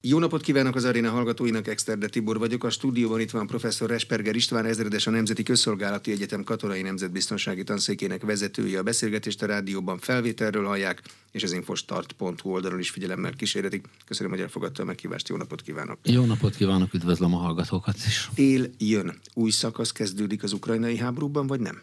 [0.00, 2.64] Jó napot kívánok az aréna hallgatóinak, Exterde Tibor vagyok.
[2.64, 8.22] A stúdióban itt van professzor Resperger István, ezredes a Nemzeti Közszolgálati Egyetem Katonai Nemzetbiztonsági Tanszékének
[8.22, 8.78] vezetője.
[8.78, 13.84] A beszélgetést a rádióban felvételről hallják, és az infostart.hu oldalon is figyelemmel kísérletik.
[14.06, 15.28] Köszönöm, hogy elfogadta a meghívást.
[15.28, 15.98] Jó napot kívánok!
[16.02, 18.28] Jó napot kívánok, üdvözlöm a hallgatókat is!
[18.34, 19.18] Tél jön.
[19.34, 21.80] Új szakasz kezdődik az ukrajnai háborúban, vagy nem?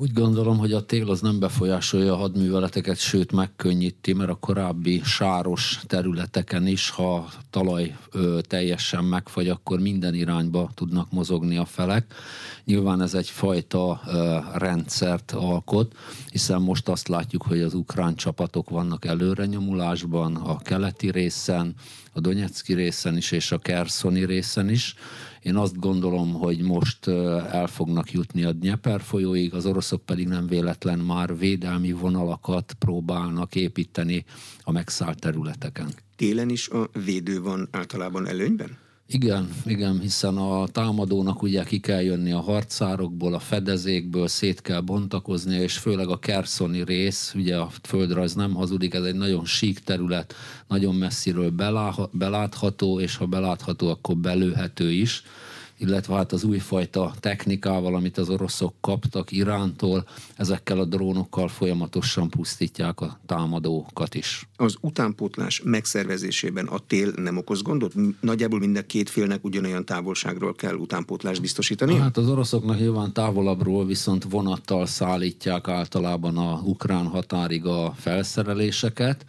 [0.00, 5.00] Úgy gondolom, hogy a tél az nem befolyásolja a hadműveleteket, sőt megkönnyíti, mert a korábbi
[5.04, 12.14] sáros területeken is, ha talaj ö, teljesen megfagy, akkor minden irányba tudnak mozogni a felek.
[12.64, 15.94] Nyilván ez egyfajta ö, rendszert alkot,
[16.30, 21.74] hiszen most azt látjuk, hogy az ukrán csapatok vannak előrenyomulásban, a keleti részen,
[22.12, 24.94] a Donetszki részen is, és a Kerszoni részen is.
[25.42, 27.08] Én azt gondolom, hogy most
[27.52, 33.54] el fognak jutni a Dnieper folyóig, az oroszok pedig nem véletlen már védelmi vonalakat próbálnak
[33.54, 34.24] építeni
[34.60, 35.88] a megszállt területeken.
[36.16, 38.87] Télen is a védő van általában előnyben?
[39.10, 44.80] Igen, igen, hiszen a támadónak ugye ki kell jönni a harcárokból, a fedezékből, szét kell
[44.80, 49.78] bontakozni, és főleg a Kerszoni rész, ugye a földrajz nem hazudik, ez egy nagyon sík
[49.78, 50.34] terület,
[50.66, 51.50] nagyon messziről
[52.12, 55.22] belátható, és ha belátható, akkor belőhető is
[55.78, 63.00] illetve hát az újfajta technikával, amit az oroszok kaptak Irántól, ezekkel a drónokkal folyamatosan pusztítják
[63.00, 64.48] a támadókat is.
[64.56, 67.92] Az utánpótlás megszervezésében a tél nem okoz gondot?
[68.20, 71.96] Nagyjából minden két félnek ugyanolyan távolságról kell utánpótlást biztosítani?
[71.96, 79.24] Hát az oroszoknak nyilván távolabbról viszont vonattal szállítják általában a ukrán határig a felszereléseket.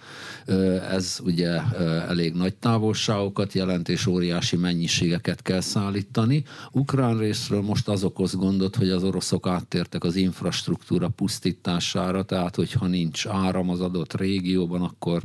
[0.92, 1.62] Ez ugye
[2.08, 6.39] elég nagy távolságokat jelent, és óriási mennyiségeket kell szállítani.
[6.72, 12.88] Ukrán részről most az okoz gondot, hogy az oroszok áttértek az infrastruktúra pusztítására, tehát hogyha
[12.88, 15.22] nincs áram az adott régióban, akkor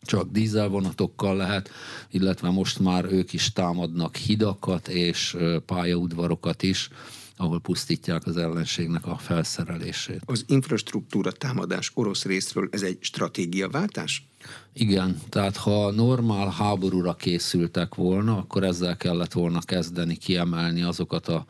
[0.00, 1.70] csak dízelvonatokkal lehet,
[2.10, 5.36] illetve most már ők is támadnak hidakat és
[5.66, 6.90] pályaudvarokat is,
[7.38, 10.22] ahol pusztítják az ellenségnek a felszerelését.
[10.24, 14.26] Az infrastruktúra támadás orosz részről ez egy stratégiaváltás?
[14.72, 21.46] Igen, tehát ha normál háborúra készültek volna, akkor ezzel kellett volna kezdeni kiemelni azokat a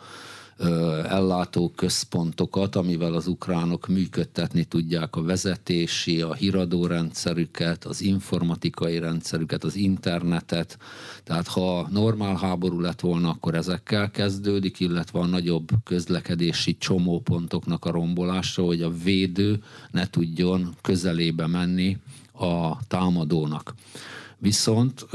[1.09, 9.65] ellátó központokat, amivel az ukránok működtetni tudják a vezetési, a híradó rendszerüket, az informatikai rendszerüket,
[9.65, 10.79] az internetet.
[11.25, 17.91] Tehát ha normál háború lett volna, akkor ezekkel kezdődik, illetve a nagyobb közlekedési csomópontoknak a
[17.91, 21.97] rombolása, hogy a védő ne tudjon közelébe menni
[22.33, 23.75] a támadónak.
[24.41, 25.06] Viszont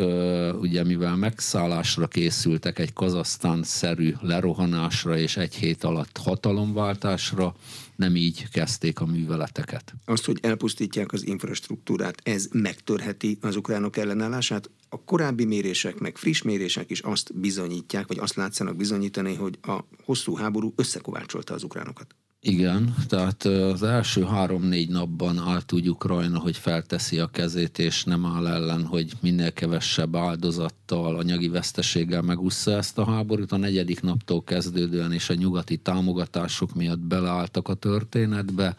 [0.60, 7.56] ugye mivel megszállásra készültek egy Kazasztán-szerű lerohanásra és egy hét alatt hatalomváltásra,
[7.96, 9.94] nem így kezdték a műveleteket.
[10.06, 14.70] Azt, hogy elpusztítják az infrastruktúrát, ez megtörheti az ukránok ellenállását?
[14.90, 19.80] A korábbi mérések, meg friss mérések is azt bizonyítják, vagy azt látszanak bizonyítani, hogy a
[20.04, 22.16] hosszú háború összekovácsolta az ukránokat.
[22.46, 28.26] Igen, tehát az első három-négy napban állt úgy Ukrajna, hogy felteszi a kezét, és nem
[28.26, 33.52] áll ellen, hogy minél kevesebb áldozattal, anyagi veszteséggel megúszza ezt a háborút.
[33.52, 38.76] A negyedik naptól kezdődően és a nyugati támogatások miatt beleálltak a történetbe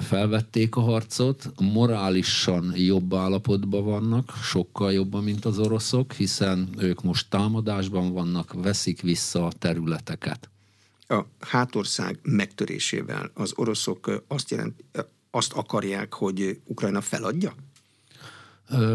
[0.00, 7.30] felvették a harcot, morálisan jobb állapotban vannak, sokkal jobban, mint az oroszok, hiszen ők most
[7.30, 10.50] támadásban vannak, veszik vissza a területeket
[11.08, 14.84] a hátország megtörésével az oroszok azt, jelent,
[15.30, 17.54] azt akarják, hogy Ukrajna feladja?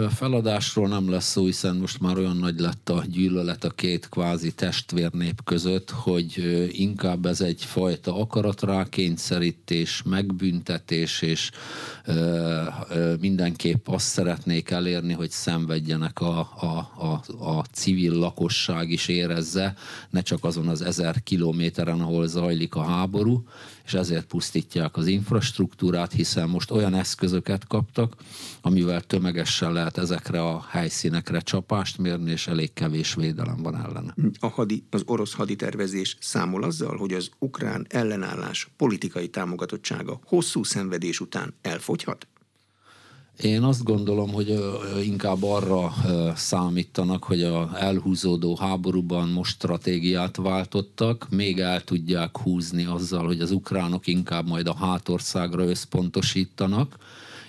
[0.10, 4.52] Feladásról nem lesz szó, hiszen most már olyan nagy lett a gyűlölet a két kvázi
[4.52, 6.38] testvérnép között, hogy
[6.72, 11.52] inkább ez egyfajta akaratrákényszerítés, megbüntetés, és
[13.20, 19.76] mindenképp azt szeretnék elérni, hogy szenvedjenek a, a, a, a civil lakosság is érezze,
[20.10, 23.44] ne csak azon az ezer kilométeren, ahol zajlik a háború,
[23.86, 28.16] és ezért pusztítják az infrastruktúrát, hiszen most olyan eszközöket kaptak,
[28.62, 34.16] amivel tömegesen lehet ezekre a helyszínekre csapást mérni, és elég kevés védelem van ellene.
[34.40, 41.20] A hadi, az orosz haditervezés számol azzal, hogy az ukrán ellenállás politikai támogatottsága hosszú szenvedés
[41.20, 42.28] után elfogyhat?
[43.42, 44.60] Én azt gondolom, hogy
[45.04, 45.94] inkább arra
[46.36, 53.52] számítanak, hogy a elhúzódó háborúban most stratégiát váltottak, még el tudják húzni azzal, hogy az
[53.52, 56.96] ukránok inkább majd a hátországra összpontosítanak,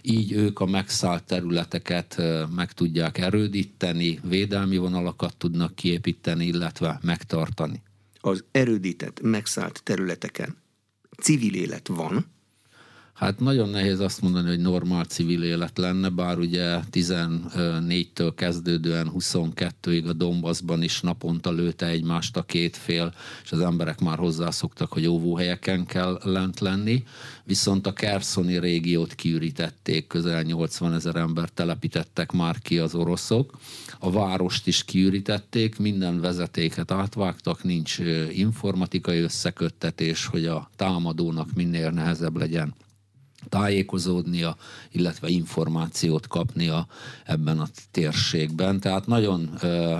[0.03, 2.23] így ők a megszállt területeket
[2.55, 7.83] meg tudják erődíteni, védelmi vonalakat tudnak kiépíteni, illetve megtartani.
[8.21, 10.57] Az erődített, megszállt területeken
[11.21, 12.27] civil élet van?
[13.15, 20.09] Hát nagyon nehéz azt mondani, hogy normál civil élet lenne, bár ugye 14-től kezdődően 22-ig
[20.09, 23.15] a Dombaszban is naponta lőtte egymást a két fél,
[23.45, 27.05] és az emberek már hozzászoktak, hogy óvóhelyeken kell lent lenni.
[27.45, 33.59] Viszont a Kerszoni régiót kiürítették, közel 80 ezer ember telepítettek már ki az oroszok.
[33.99, 37.99] A várost is kiürítették, minden vezetéket átvágtak, nincs
[38.33, 42.75] informatikai összeköttetés, hogy a támadónak minél nehezebb legyen
[43.49, 44.57] tájékozódnia,
[44.93, 46.87] illetve információt kapnia
[47.25, 48.81] ebben a térségben.
[48.81, 49.99] Tehát nagyon ö, ö,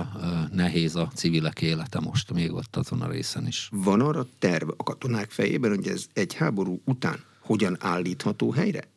[0.51, 3.69] nehéz a civilek élete most még ott azon a részen is.
[3.71, 8.93] Van arra terv a katonák fejében, hogy ez egy háború után hogyan állítható helyre?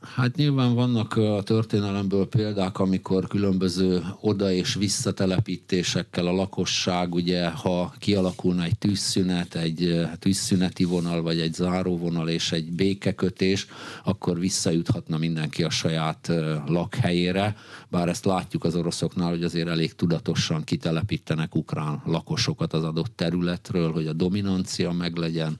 [0.00, 7.94] Hát nyilván vannak a történelemből példák, amikor különböző oda- és visszatelepítésekkel a lakosság, ugye, ha
[7.98, 13.66] kialakulna egy tűzszünet, egy tűzszüneti vonal, vagy egy záróvonal és egy békekötés,
[14.04, 16.32] akkor visszajuthatna mindenki a saját
[16.66, 17.56] lakhelyére,
[17.88, 23.92] bár ezt látjuk az oroszoknál, hogy azért elég tudatosan kitelepítenek ukrán lakosokat az adott területről,
[23.92, 25.58] hogy a dominancia meglegyen,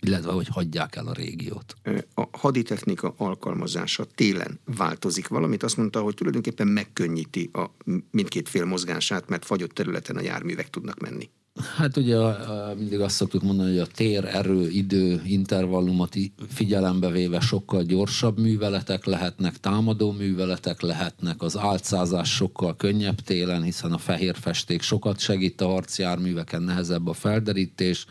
[0.00, 1.74] illetve hogy hagyják el a régiót.
[2.14, 5.62] A haditechnika alkalmazása télen változik valamit.
[5.62, 7.70] Azt mondta, hogy tulajdonképpen megkönnyíti a
[8.10, 11.30] mindkét fél mozgását, mert fagyott területen a járművek tudnak menni.
[11.76, 12.16] Hát ugye
[12.76, 16.16] mindig azt szoktuk mondani, hogy a tér, erő, idő, intervallumot
[16.48, 23.92] figyelembe véve sokkal gyorsabb műveletek lehetnek, támadó műveletek lehetnek, az álcázás sokkal könnyebb télen, hiszen
[23.92, 28.06] a fehér festék sokat segít a harcjárműveken, nehezebb a felderítés,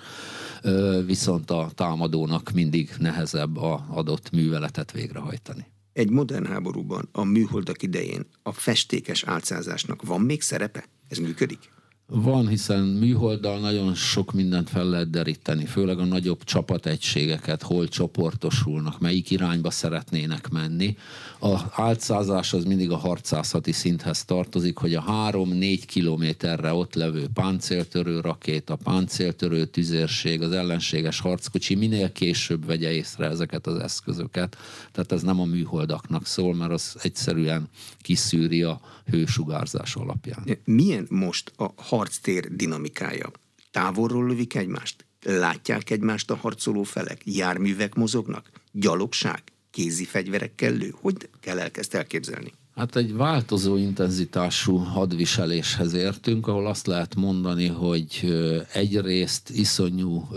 [1.05, 5.65] viszont a támadónak mindig nehezebb a adott műveletet végrehajtani.
[5.93, 10.85] Egy modern háborúban a műholdak idején a festékes álcázásnak van még szerepe?
[11.07, 11.77] Ez működik?
[12.11, 18.99] Van, hiszen műholddal nagyon sok mindent fel lehet deríteni, főleg a nagyobb csapategységeket, hol csoportosulnak,
[18.99, 20.97] melyik irányba szeretnének menni.
[21.39, 28.19] A álcázás az mindig a harcászati szinthez tartozik, hogy a három-négy kilométerre ott levő páncéltörő
[28.19, 34.57] rakéta, páncéltörő tüzérség, az ellenséges harckocsi minél később vegye észre ezeket az eszközöket.
[34.91, 37.69] Tehát ez nem a műholdaknak szól, mert az egyszerűen
[38.01, 38.79] kiszűri a
[39.09, 40.57] hősugárzás alapján.
[40.63, 43.31] Milyen most a harctér dinamikája?
[43.71, 45.05] Távolról lövik egymást?
[45.23, 47.21] Látják egymást a harcoló felek?
[47.23, 48.49] Járművek mozognak?
[48.71, 49.43] Gyalogság?
[49.71, 50.93] Kézi fegyverekkel lő?
[51.01, 52.53] Hogy kell elkezd elképzelni?
[52.75, 58.33] Hát egy változó intenzitású hadviseléshez értünk, ahol azt lehet mondani, hogy
[58.73, 60.27] egyrészt iszonyú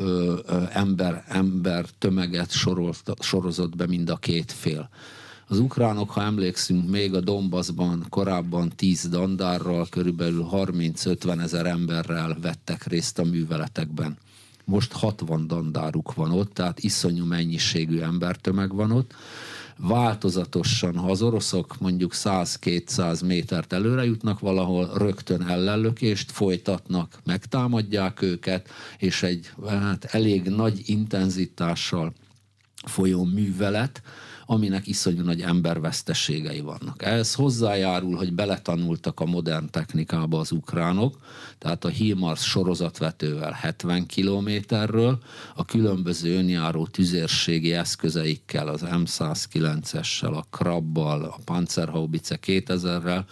[0.73, 2.51] ember, ember tömeget
[3.21, 4.89] sorozott be mind a két fél.
[5.52, 12.87] Az ukránok, ha emlékszünk, még a Donbassban korábban 10 dandárral, körülbelül 30-50 ezer emberrel vettek
[12.87, 14.16] részt a műveletekben.
[14.64, 19.14] Most 60 dandáruk van ott, tehát iszonyú mennyiségű embertömeg van ott.
[19.76, 28.69] Változatosan, ha az oroszok mondjuk 100-200 métert előre jutnak valahol, rögtön ellenlökést folytatnak, megtámadják őket,
[28.99, 32.12] és egy hát elég nagy intenzitással
[32.84, 34.02] folyó művelet,
[34.47, 37.03] aminek iszonyú nagy emberveszteségei vannak.
[37.05, 41.19] Ez hozzájárul, hogy beletanultak a modern technikába az ukránok,
[41.59, 45.19] tehát a HIMARS sorozatvetővel 70 kilométerről,
[45.55, 53.25] a különböző önjáró tüzérségi eszközeikkel, az M109-essel, a Krabbal, a Panzerhaubice 2000-rel,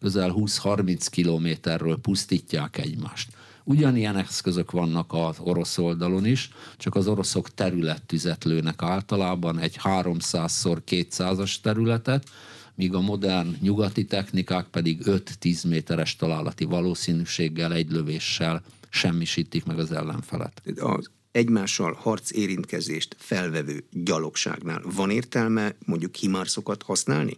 [0.00, 3.37] közel 20-30 kilométerről pusztítják egymást.
[3.68, 10.78] Ugyanilyen eszközök vannak az orosz oldalon is, csak az oroszok területtüzet lőnek általában, egy 300-szor
[10.86, 12.28] 200-as területet,
[12.74, 19.92] míg a modern nyugati technikák pedig 5-10 méteres találati valószínűséggel egy lövéssel semmisítik meg az
[19.92, 20.62] ellenfelet.
[20.76, 27.36] Az egymással harc érintkezést felvevő gyalogságnál van értelme mondjuk himarszokat használni?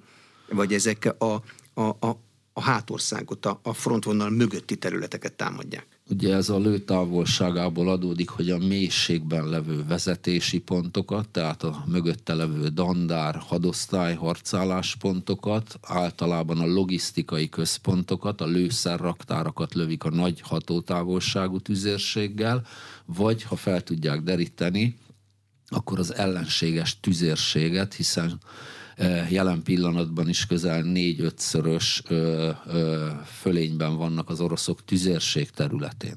[0.49, 1.43] Vagy ezek a,
[1.75, 2.21] a, a,
[2.53, 6.00] a hátországot, a, a frontvonal mögötti területeket támadják?
[6.11, 12.69] Ugye ez a lőtávolságából adódik, hogy a mélységben levő vezetési pontokat, tehát a mögötte levő
[12.69, 22.67] dandár, hadosztály, harcálláspontokat, általában a logisztikai központokat, a lőszerraktárakat lövik a nagy hatótávolságú tüzérséggel,
[23.05, 24.97] vagy ha fel tudják deríteni,
[25.69, 28.41] akkor az ellenséges tüzérséget, hiszen
[29.31, 32.03] Jelen pillanatban is közel négy-ötszörös
[33.41, 36.15] fölényben vannak az oroszok tüzérség területén.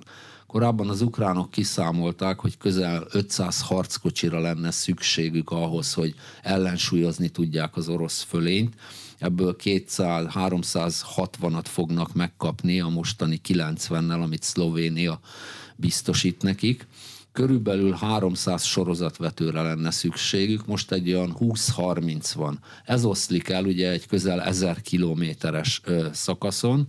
[0.48, 7.90] Korábban az ukránok kiszámolták, hogy közel 500 harckocsira lenne szükségük ahhoz, hogy ellensúlyozni tudják az
[7.90, 8.76] orosz fölényt.
[9.20, 15.20] Ebből 200-360-at fognak megkapni a mostani 90-nel, amit Szlovénia
[15.76, 16.88] biztosít nekik
[17.34, 22.60] körülbelül 300 sorozatvetőre lenne szükségük, most egy olyan 20-30 van.
[22.86, 26.88] Ez oszlik el ugye egy közel 1000 kilométeres szakaszon,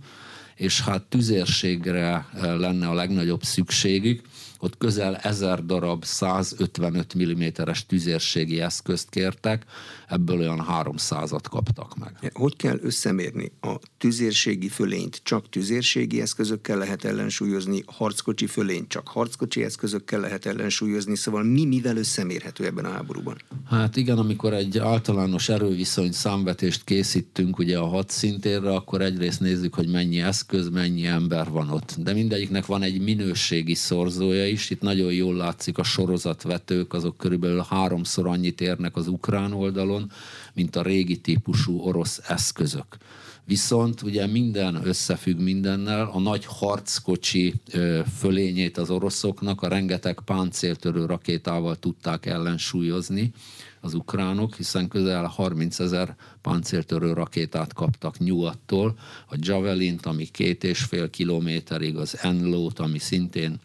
[0.55, 4.21] és hát tüzérségre lenne a legnagyobb szükségük,
[4.59, 9.65] ott közel ezer darab 155 mm-es tüzérségi eszközt kértek,
[10.07, 12.31] ebből olyan 300-at kaptak meg.
[12.33, 15.21] Hogy kell összemérni a tüzérségi fölényt?
[15.23, 21.97] Csak tüzérségi eszközökkel lehet ellensúlyozni, harckocsi fölényt csak harckocsi eszközökkel lehet ellensúlyozni, szóval mi mivel
[21.97, 23.37] összemérhető ebben a háborúban?
[23.69, 29.87] Hát igen, amikor egy általános erőviszony számvetést készítünk ugye a hadszintérre, akkor egyrészt nézzük, hogy
[29.87, 31.95] mennyi eszköz, mennyi ember van ott.
[31.97, 34.69] De mindegyiknek van egy minőségi szorzója is.
[34.69, 40.11] Itt nagyon jól látszik a sorozatvetők, azok körülbelül háromszor annyit érnek az ukrán oldalon,
[40.53, 42.97] mint a régi típusú orosz eszközök.
[43.45, 47.53] Viszont ugye minden összefügg mindennel, a nagy harckocsi
[48.17, 53.31] fölényét az oroszoknak a rengeteg páncéltörő rakétával tudták ellensúlyozni
[53.81, 58.97] az ukránok, hiszen közel 30 ezer páncéltörő rakétát kaptak nyugattól,
[59.29, 63.59] a Javelint, ami két és fél kilométerig, az Enlót, ami szintén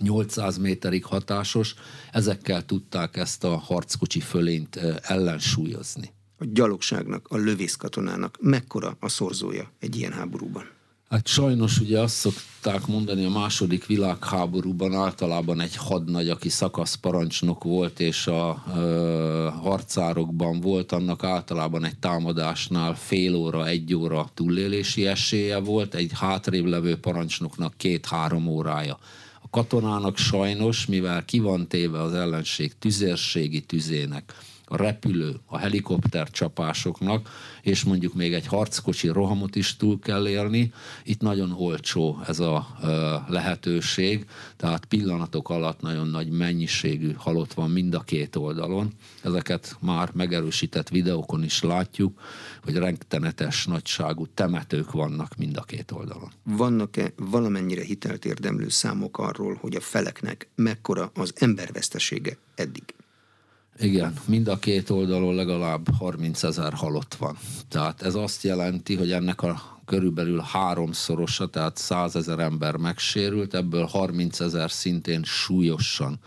[0.00, 1.74] 800 méterig hatásos,
[2.12, 6.12] ezekkel tudták ezt a harckocsi fölényt ellensúlyozni.
[6.38, 10.76] A gyalogságnak, a lövészkatonának mekkora a szorzója egy ilyen háborúban?
[11.08, 18.00] Hát sajnos ugye azt szokták mondani, a második világháborúban általában egy hadnagy, aki szakaszparancsnok volt,
[18.00, 25.58] és a ö, harcárokban volt, annak általában egy támadásnál fél óra, egy óra túlélési esélye
[25.58, 28.98] volt, egy hátrébb levő parancsnoknak két-három órája
[29.50, 34.34] katonának sajnos, mivel ki van téve az ellenség tüzérségi tüzének,
[34.70, 37.28] a repülő, a helikopter csapásoknak,
[37.62, 40.72] és mondjuk még egy harckocsi rohamot is túl kell élni.
[41.04, 42.66] Itt nagyon olcsó ez a
[43.28, 48.92] lehetőség, tehát pillanatok alatt nagyon nagy mennyiségű halott van mind a két oldalon.
[49.22, 52.20] Ezeket már megerősített videókon is látjuk,
[52.64, 56.30] hogy rengetenetes nagyságú temetők vannak mind a két oldalon.
[56.42, 62.82] Vannak-e valamennyire hitelt érdemlő számok arról, hogy a feleknek mekkora az embervesztesége eddig?
[63.80, 67.38] Igen, mind a két oldalon legalább 30 ezer halott van.
[67.68, 73.84] Tehát ez azt jelenti, hogy ennek a körülbelül háromszorosa, tehát 100 ezer ember megsérült, ebből
[73.84, 76.18] 30 ezer szintén súlyosan.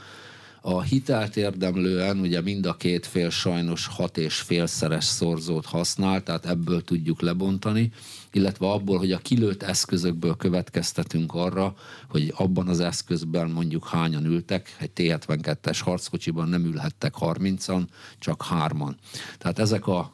[0.62, 6.46] A hitelt érdemlően ugye mind a két fél sajnos hat és félszeres szorzót használ, tehát
[6.46, 7.92] ebből tudjuk lebontani
[8.32, 11.76] illetve abból, hogy a kilőtt eszközökből következtetünk arra,
[12.10, 17.84] hogy abban az eszközben mondjuk hányan ültek, egy T-72-es harckocsiban nem ülhettek 30-an,
[18.20, 18.98] csak hárman.
[19.38, 20.14] Tehát ezek a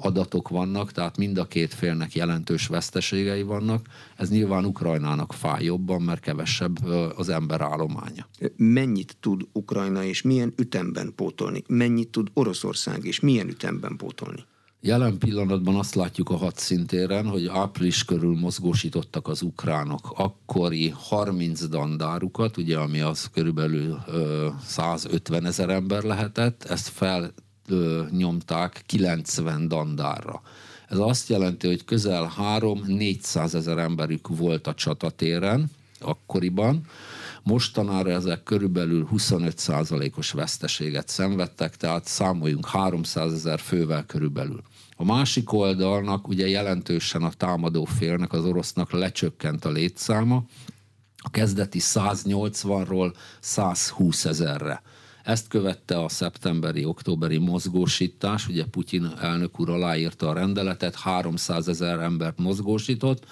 [0.00, 3.86] adatok vannak, tehát mind a két félnek jelentős veszteségei vannak.
[4.16, 6.84] Ez nyilván Ukrajnának fáj jobban, mert kevesebb
[7.16, 8.28] az ember állománya.
[8.56, 11.62] Mennyit tud Ukrajna és milyen ütemben pótolni?
[11.66, 14.44] Mennyit tud Oroszország és milyen ütemben pótolni?
[14.80, 22.56] Jelen pillanatban azt látjuk a hadszintéren, hogy április körül mozgósítottak az ukránok akkori 30 dandárukat,
[22.56, 26.88] ugye ami az körülbelül ö, 150 ezer ember lehetett, ezt
[27.68, 30.42] felnyomták 90 dandárra.
[30.88, 36.80] Ez azt jelenti, hogy közel 3-400 ezer emberük volt a csatatéren akkoriban,
[37.46, 44.62] Mostanára ezek körülbelül 25%-os veszteséget szenvedtek, tehát számoljunk 300 ezer fővel körülbelül.
[44.96, 50.44] A másik oldalnak ugye jelentősen a támadó félnek, az orosznak lecsökkent a létszáma,
[51.16, 54.82] a kezdeti 180-ról 120 ezerre.
[55.24, 62.38] Ezt követte a szeptemberi-októberi mozgósítás, ugye Putyin elnök úr aláírta a rendeletet, 300 ezer embert
[62.38, 63.24] mozgósított,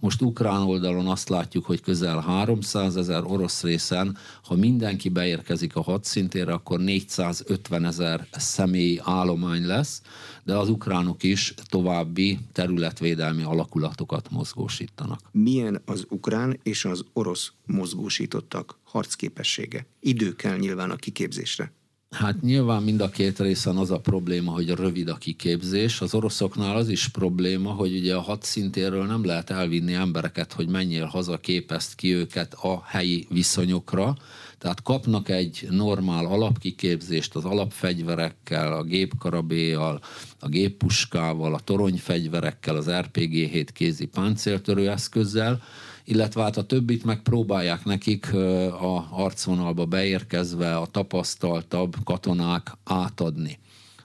[0.00, 5.82] most ukrán oldalon azt látjuk, hogy közel 300 ezer orosz részen, ha mindenki beérkezik a
[5.82, 10.02] hadszintére, akkor 450 ezer személyi állomány lesz,
[10.44, 15.20] de az ukránok is további területvédelmi alakulatokat mozgósítanak.
[15.32, 19.86] Milyen az ukrán és az orosz mozgósítottak harcképessége?
[20.00, 21.72] Idő kell nyilván a kiképzésre.
[22.10, 26.00] Hát nyilván mind a két részen az a probléma, hogy rövid a kiképzés.
[26.00, 31.04] Az oroszoknál az is probléma, hogy ugye a hadszintéről nem lehet elvinni embereket, hogy menjél
[31.04, 34.16] haza, képezd ki őket a helyi viszonyokra.
[34.58, 40.00] Tehát kapnak egy normál alapkiképzést az alapfegyverekkel, a gépkarabéjjal,
[40.38, 45.62] a géppuskával, a toronyfegyverekkel, az RPG-7 kézi páncéltörő eszközzel,
[46.04, 48.32] illetve hát a többit megpróbálják nekik
[48.80, 53.58] a harcvonalba beérkezve a tapasztaltabb katonák átadni.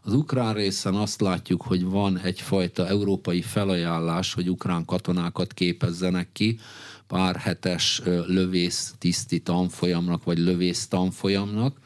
[0.03, 6.59] Az ukrán részen azt látjuk, hogy van egyfajta európai felajánlás, hogy ukrán katonákat képezzenek ki,
[7.07, 11.77] pár hetes lövész tiszti tanfolyamnak, vagy lövész tanfolyamnak,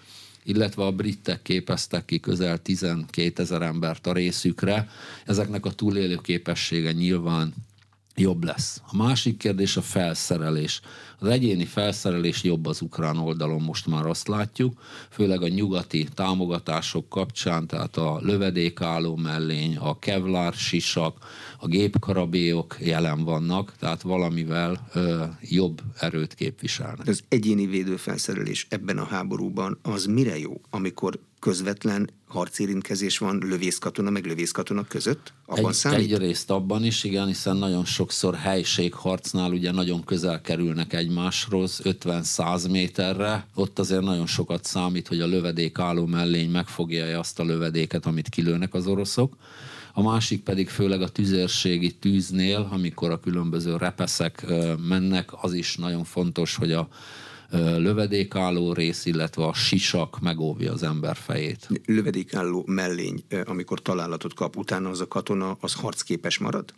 [0.44, 4.90] illetve a britek képeztek ki közel 12 ezer embert a részükre.
[5.26, 7.54] Ezeknek a túlélő képessége nyilván
[8.16, 8.82] jobb lesz.
[8.92, 10.82] A másik kérdés a felszerelés.
[11.20, 17.10] Az egyéni felszerelés jobb az ukrán oldalon, most már azt látjuk, főleg a nyugati támogatások
[17.10, 21.18] kapcsán, tehát a lövedékálló mellény, a kevlar sisak,
[21.60, 27.08] a gépkarabélyok jelen vannak, tehát valamivel ö, jobb erőt képviselnek.
[27.08, 34.26] Az egyéni védőfelszerelés ebben a háborúban az mire jó, amikor közvetlen harcérintkezés van lövészkatona meg
[34.26, 35.34] lövészkatona között?
[35.46, 36.00] Abban egy, számít?
[36.00, 43.48] Egyrészt abban is, igen, hiszen nagyon sokszor helységharcnál ugye nagyon közel kerülnek egymáshoz, 50-100 méterre.
[43.56, 48.30] Ott azért nagyon sokat számít, hogy a lövedék álló mellény megfogja azt a lövedéket, amit
[48.30, 49.36] kilőnek az oroszok.
[49.94, 54.46] A másik pedig főleg a tüzérségi tűznél, amikor a különböző repeszek
[54.88, 56.88] mennek, az is nagyon fontos, hogy a
[57.78, 61.68] lövedékálló rész, illetve a sisak megóvja az ember fejét.
[61.86, 66.74] Lövedékálló mellény, amikor találatot kap, utána az a katona, az harcképes marad?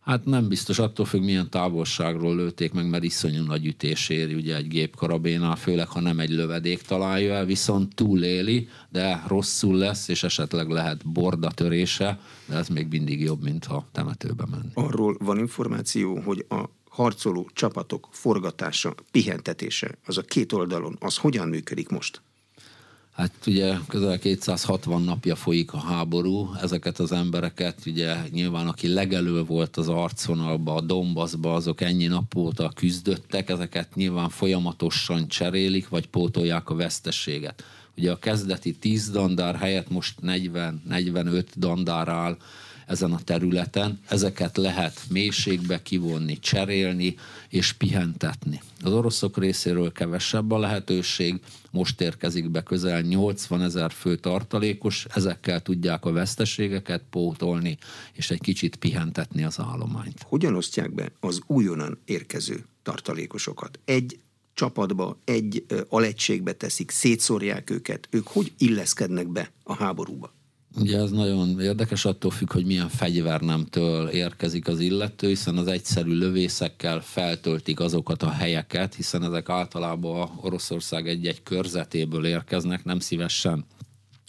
[0.00, 4.56] Hát nem biztos, attól függ, milyen távolságról lőtték meg, mert iszonyú nagy ütés éri ugye
[4.56, 10.22] egy gépkarabénál, főleg ha nem egy lövedék találja el, viszont túléli, de rosszul lesz, és
[10.22, 14.70] esetleg lehet bordatörése, de ez még mindig jobb, mint ha temetőbe menni.
[14.74, 21.48] Arról van információ, hogy a harcoló csapatok forgatása, pihentetése, az a két oldalon, az hogyan
[21.48, 22.20] működik most?
[23.12, 29.44] Hát ugye közel 260 napja folyik a háború, ezeket az embereket ugye nyilván aki legelő
[29.44, 36.06] volt az arcvonalba, a Dombaszba, azok ennyi nap óta küzdöttek, ezeket nyilván folyamatosan cserélik, vagy
[36.06, 37.64] pótolják a vesztességet.
[37.96, 42.36] Ugye a kezdeti 10 dandár helyett most 40-45 dandár áll,
[42.90, 44.00] ezen a területen.
[44.08, 47.14] Ezeket lehet mélységbe kivonni, cserélni
[47.48, 48.60] és pihentetni.
[48.82, 55.60] Az oroszok részéről kevesebb a lehetőség, most érkezik be közel 80 ezer fő tartalékos, ezekkel
[55.60, 57.78] tudják a veszteségeket pótolni,
[58.12, 60.22] és egy kicsit pihentetni az állományt.
[60.22, 63.78] Hogyan osztják be az újonnan érkező tartalékosokat?
[63.84, 64.18] Egy
[64.54, 70.32] csapatba, egy alegységbe teszik, szétszórják őket, ők hogy illeszkednek be a háborúba?
[70.76, 76.12] Ugye ez nagyon érdekes, attól függ, hogy milyen fegyvernemtől érkezik az illető, hiszen az egyszerű
[76.12, 83.64] lövészekkel feltöltik azokat a helyeket, hiszen ezek általában a Oroszország egy-egy körzetéből érkeznek, nem szívesen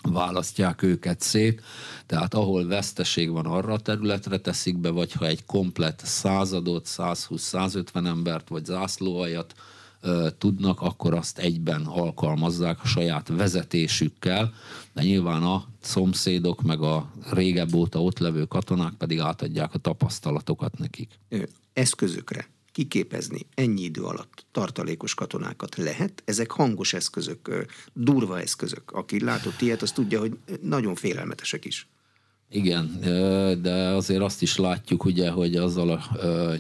[0.02, 1.62] választják őket szét,
[2.06, 8.06] tehát ahol veszteség van arra a területre teszik be, vagy ha egy komplet századot, 120-150
[8.06, 9.54] embert, vagy zászlóajat
[10.38, 14.54] tudnak, akkor azt egyben alkalmazzák a saját vezetésükkel,
[14.94, 20.78] de nyilván a szomszédok, meg a régebb óta ott levő katonák pedig átadják a tapasztalatokat
[20.78, 21.20] nekik.
[21.74, 26.22] Eszközökre kiképezni ennyi idő alatt tartalékos katonákat lehet?
[26.26, 28.92] Ezek hangos eszközök, durva eszközök.
[28.92, 31.88] Aki látott ilyet, az tudja, hogy nagyon félelmetesek is.
[32.54, 32.98] Igen,
[33.62, 36.02] de azért azt is látjuk, ugye, hogy azzal a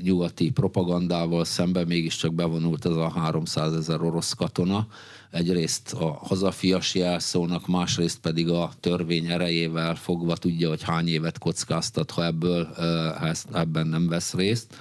[0.01, 4.88] nyugati propagandával szemben mégiscsak bevonult ez a 300 ezer orosz katona.
[5.32, 12.12] Egyrészt a hazafias jelszónak, másrészt pedig a törvény erejével fogva tudja, hogy hány évet kockáztat,
[12.12, 12.69] ha ebből
[13.54, 14.75] ebben nem vesz részt.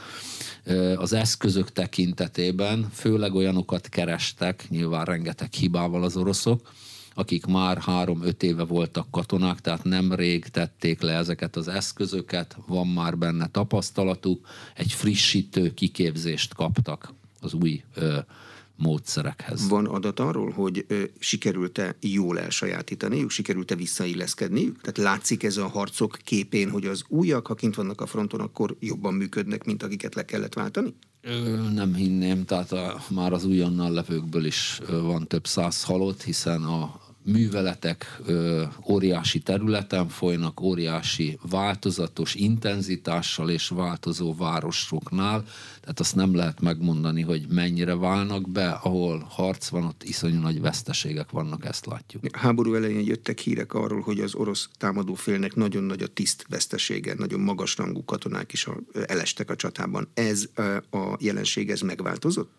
[0.97, 6.73] Az eszközök tekintetében főleg olyanokat kerestek, nyilván rengeteg hibával az oroszok,
[7.15, 12.87] akik már három-öt éve voltak katonák, tehát nem rég tették le ezeket az eszközöket, van
[12.87, 18.19] már benne tapasztalatuk, egy frissítő kiképzést kaptak az új ö,
[18.77, 19.69] módszerekhez.
[19.69, 24.81] Van adat arról, hogy ö, sikerült-e jól elsajátítaniuk, sikerült-e visszailleszkedniük?
[24.81, 28.77] Tehát látszik ez a harcok képén, hogy az újak, ha kint vannak a fronton, akkor
[28.81, 30.95] jobban működnek, mint akiket le kellett váltani?
[31.73, 37.01] Nem hinném, tehát a, már az újonnan levőkből is van több száz halott, hiszen a
[37.25, 45.45] műveletek ö, óriási területen folynak, óriási változatos intenzitással és változó városoknál,
[45.81, 50.61] tehát azt nem lehet megmondani, hogy mennyire válnak be, ahol harc van, ott iszonyú nagy
[50.61, 52.37] veszteségek vannak, ezt látjuk.
[52.37, 57.15] Háború elején jöttek hírek arról, hogy az orosz támadó félnek nagyon nagy a tiszt vesztesége,
[57.15, 58.69] nagyon magas rangú katonák is
[59.07, 60.09] elestek a csatában.
[60.15, 60.49] Ez
[60.91, 62.51] a jelenség, ez megváltozott?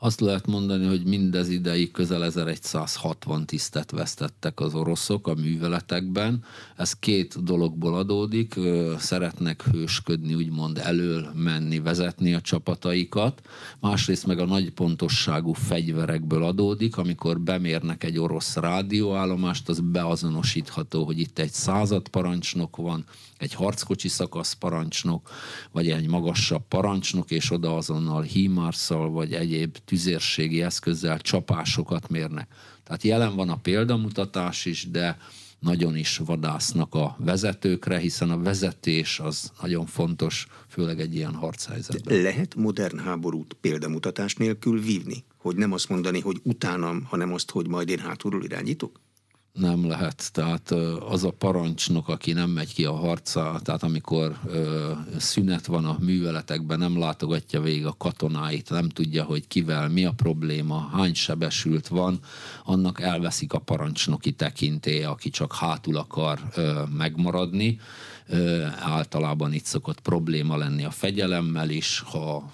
[0.00, 6.44] Azt lehet mondani, hogy mindez ideig közel 1160 tisztet vesztettek az oroszok a műveletekben.
[6.76, 8.54] Ez két dologból adódik.
[8.98, 13.40] Szeretnek hősködni, úgymond elől menni, vezetni a csapataikat.
[13.80, 21.18] Másrészt meg a nagy pontosságú fegyverekből adódik, amikor bemérnek egy orosz rádióállomást, az beazonosítható, hogy
[21.18, 23.04] itt egy századparancsnok van,
[23.38, 25.30] egy harckocsi szakasz parancsnok,
[25.72, 32.48] vagy egy magasabb parancsnok, és oda azonnal hímárszal, vagy egyéb tüzérségi eszközzel csapásokat mérnek.
[32.84, 35.18] Tehát jelen van a példamutatás is, de
[35.58, 42.22] nagyon is vadásznak a vezetőkre, hiszen a vezetés az nagyon fontos, főleg egy ilyen harchelyzetben.
[42.22, 45.24] Lehet modern háborút példamutatás nélkül vívni?
[45.36, 49.00] Hogy nem azt mondani, hogy utánam, hanem azt, hogy majd én hátulról irányítok?
[49.58, 50.32] Nem lehet.
[50.32, 50.70] Tehát
[51.08, 54.40] az a parancsnok, aki nem megy ki a harca, tehát amikor
[55.16, 60.12] szünet van a műveletekben, nem látogatja végig a katonáit, nem tudja, hogy kivel, mi a
[60.12, 62.18] probléma, hány sebesült van,
[62.64, 66.38] annak elveszik a parancsnoki tekintélye, aki csak hátul akar
[66.96, 67.78] megmaradni
[68.80, 72.52] általában itt szokott probléma lenni a fegyelemmel is, ha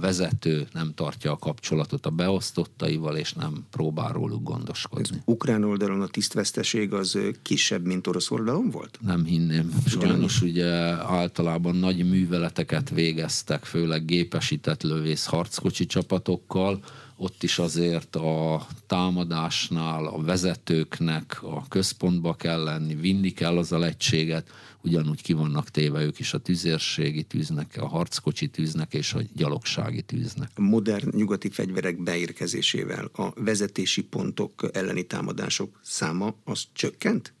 [0.00, 5.16] vezető nem tartja a kapcsolatot a beosztottaival, és nem próbál róluk gondoskodni.
[5.16, 8.98] Az ukrán oldalon a tisztveszteség az kisebb, mint orosz oldalon volt?
[9.00, 9.72] Nem hinném.
[9.86, 10.70] Sajnos ugye
[11.06, 16.80] általában nagy műveleteket végeztek, főleg gépesített lövész harckocsi csapatokkal,
[17.20, 23.84] ott is azért a támadásnál a vezetőknek a központba kell lenni, vinni kell az a
[23.84, 24.50] egységet,
[24.82, 30.02] ugyanúgy ki vannak téve ők is a tüzérségi tűznek, a harckocsi tűznek és a gyalogsági
[30.02, 30.50] tűznek.
[30.54, 37.32] A modern nyugati fegyverek beérkezésével a vezetési pontok elleni támadások száma az csökkent?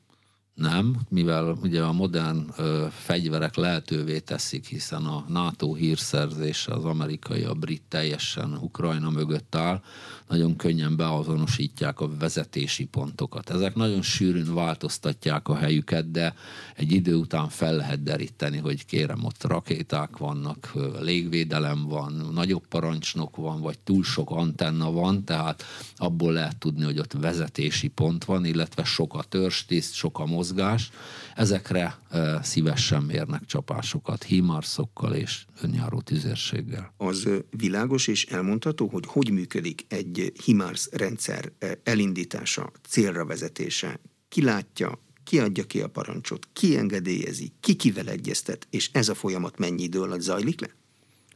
[0.58, 7.42] Nem, mivel ugye a modern ö, fegyverek lehetővé teszik, hiszen a NATO hírszerzése, az amerikai,
[7.42, 9.82] a brit teljesen Ukrajna mögött áll,
[10.28, 13.50] nagyon könnyen beazonosítják a vezetési pontokat.
[13.50, 16.34] Ezek nagyon sűrűn változtatják a helyüket, de
[16.74, 23.36] egy idő után fel lehet deríteni, hogy kérem, ott rakéták vannak, légvédelem van, nagyobb parancsnok
[23.36, 25.64] van, vagy túl sok antenna van, tehát
[25.96, 30.90] abból lehet tudni, hogy ott vezetési pont van, illetve sok a törstiszt, sok a mozgás.
[31.34, 36.92] Ezekre e, szívesen mérnek csapásokat, hímarszokkal és önjáró tüzérséggel.
[36.96, 44.98] Az világos és elmondható, hogy hogy működik egy HIMARS rendszer elindítása, célra vezetése, ki látja,
[45.24, 49.82] ki adja ki a parancsot, ki engedélyezi, ki kivel egyeztet, és ez a folyamat mennyi
[49.82, 50.68] idő alatt zajlik le?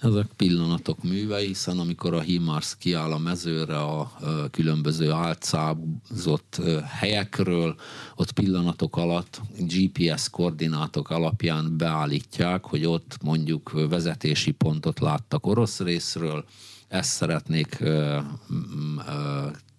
[0.02, 4.12] Ezek pillanatok művei, hiszen amikor a HIMARS kiáll a mezőre a
[4.50, 7.74] különböző álcázott helyekről,
[8.16, 16.44] ott pillanatok alatt GPS koordinátok alapján beállítják, hogy ott mondjuk vezetési pontot láttak orosz részről,
[16.88, 17.82] ezt szeretnék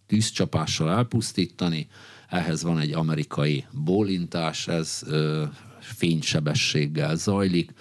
[0.08, 1.88] tűzcsapással elpusztítani,
[2.30, 5.04] ehhez van egy amerikai bólintás, ez
[5.80, 7.74] fénysebességgel zajlik,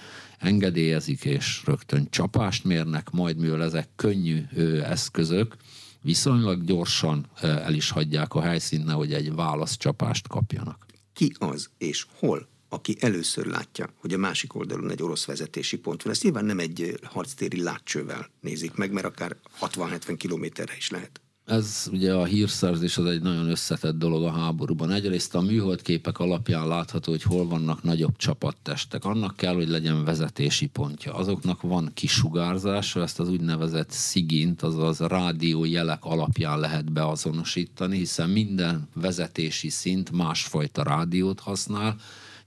[0.42, 4.42] engedélyezik és rögtön csapást mérnek, majd mivel ezek könnyű
[4.83, 5.57] eszközök,
[6.02, 10.87] viszonylag gyorsan el is hagyják a helyszínt, hogy egy válaszcsapást kapjanak.
[11.12, 16.02] Ki az és hol aki először látja, hogy a másik oldalon egy orosz vezetési pont
[16.02, 16.12] van.
[16.12, 21.20] Ezt nyilván nem egy harctéri látcsővel nézik meg, mert akár 60-70 kilométerre is lehet.
[21.46, 24.90] Ez ugye a hírszerzés az egy nagyon összetett dolog a háborúban.
[24.90, 29.05] Egyrészt a műholdképek alapján látható, hogy hol vannak nagyobb csapattestek.
[29.05, 31.14] Annak kell, hogy legyen vezetési pontja.
[31.14, 39.68] Azoknak van kisugárzása, ezt az úgynevezett szigint, azaz rádiójelek alapján lehet beazonosítani, hiszen minden vezetési
[39.68, 41.96] szint másfajta rádiót használ,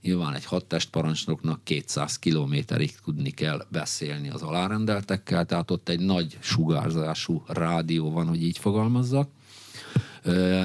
[0.06, 7.44] Nyilván egy parancsnoknak 200 kilométerig tudni kell beszélni az alárendeltekkel, tehát ott egy nagy sugárzású
[7.48, 9.30] rádió van, hogy így fogalmazzak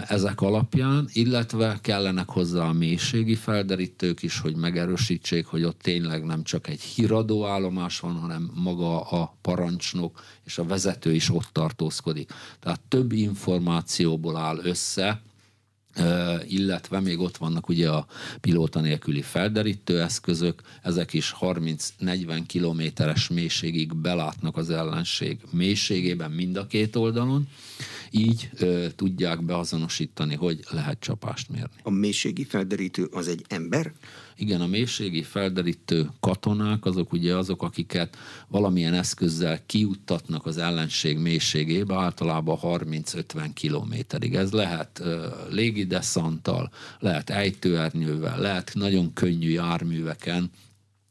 [0.09, 6.43] ezek alapján, illetve kellenek hozzá a mélységi felderítők is, hogy megerősítsék, hogy ott tényleg nem
[6.43, 12.33] csak egy híradó állomás van, hanem maga a parancsnok és a vezető is ott tartózkodik.
[12.61, 15.23] Tehát több információból áll össze,
[16.49, 18.07] illetve még ott vannak ugye a
[18.41, 26.67] pilóta nélküli felderítő eszközök, ezek is 30-40 kilométeres mélységig belátnak az ellenség mélységében mind a
[26.67, 27.49] két oldalon,
[28.11, 31.81] így ö, tudják beazonosítani, hogy lehet csapást mérni.
[31.83, 33.93] A mélységi felderítő az egy ember?
[34.41, 38.17] Igen, a mélységi felderítő katonák azok ugye azok, akiket
[38.49, 44.35] valamilyen eszközzel kiuttatnak az ellenség mélységébe, általában 30-50 kilométerig.
[44.35, 50.51] Ez lehet uh, légideszanttal, lehet ejtőernyővel, lehet nagyon könnyű járműveken,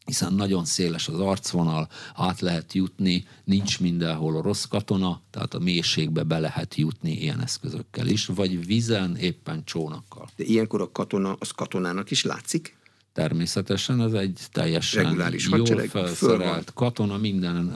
[0.06, 6.24] hiszen nagyon széles az arcvonal, át lehet jutni, nincs mindenhol orosz katona, tehát a mélységbe
[6.24, 10.30] be lehet jutni ilyen eszközökkel is, vagy vízen, éppen csónakkal.
[10.36, 12.78] De ilyenkor a katona, az katonának is látszik?
[13.14, 17.76] Természetesen ez egy teljesen Reguláris jól felszerelt katona, minden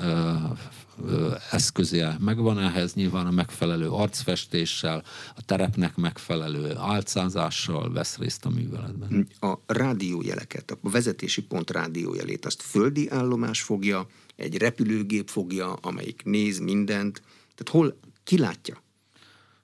[1.52, 5.04] eszköze megvan ehhez, nyilván a megfelelő arcfestéssel,
[5.36, 9.28] a terepnek megfelelő álcázással vesz részt a műveletben.
[9.40, 16.60] A rádiójeleket, a vezetési pont rádiójelét, azt földi állomás fogja, egy repülőgép fogja, amelyik néz
[16.60, 17.22] mindent,
[17.56, 18.83] tehát hol kilátja?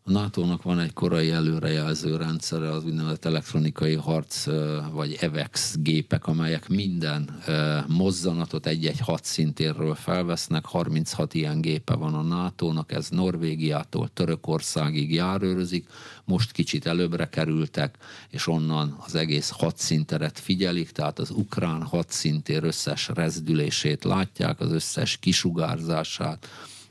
[0.09, 4.45] A NATO-nak van egy korai előrejelző rendszere, az úgynevezett elektronikai harc
[4.91, 7.41] vagy EVEX gépek, amelyek minden
[7.87, 10.65] mozzanatot egy-egy hadszintérről felvesznek.
[10.65, 15.87] 36 ilyen gépe van a NATO-nak, ez Norvégiától Törökországig járőrözik.
[16.25, 17.97] Most kicsit előbbre kerültek,
[18.29, 25.17] és onnan az egész hadszinteret figyelik, tehát az ukrán hadszintér összes rezdülését látják, az összes
[25.17, 26.47] kisugárzását,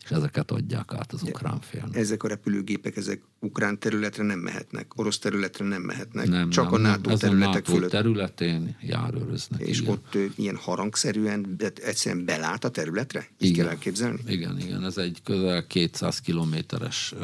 [0.09, 1.97] és ezeket adják át az ukrán félnek.
[1.97, 6.75] Ezek a repülőgépek, ezek ukrán területre nem mehetnek, orosz területre nem mehetnek, nem, csak nem,
[6.75, 7.19] a NATO nem.
[7.19, 7.91] területek a NATO fölött.
[7.91, 9.61] területén járőröznek.
[9.61, 9.93] És igen.
[9.93, 13.29] ott ilyen harangszerűen egyszerűen belát a területre?
[13.39, 13.65] Így igen.
[13.65, 14.19] kell elképzelni?
[14.27, 17.15] Igen, igen, ez egy közel 200 kilométeres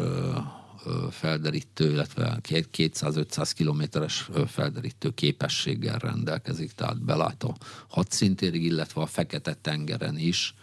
[1.11, 7.57] felderítő, illetve 200-500 kilométeres felderítő képességgel rendelkezik, tehát belát a
[7.89, 10.55] hadszintérig, illetve a Fekete-tengeren is,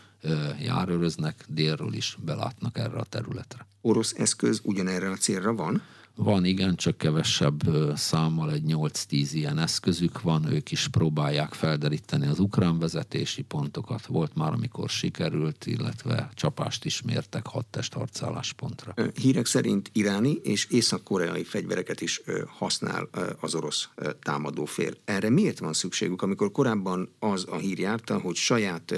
[0.59, 3.67] járőröznek, délről is belátnak erre a területre.
[3.81, 5.81] Orosz eszköz ugyanerre a célra van?
[6.15, 7.61] Van, igen, csak kevesebb
[7.95, 14.05] számmal egy 8-10 ilyen eszközük van, ők is próbálják felderíteni az ukrán vezetési pontokat.
[14.05, 18.93] Volt már, amikor sikerült, illetve csapást is mértek hat testharcálláspontra.
[19.21, 23.89] Hírek szerint iráni és észak-koreai fegyvereket is használ az orosz
[24.21, 24.93] támadófél.
[25.05, 28.93] Erre miért van szükségük, amikor korábban az a hír járta, hogy saját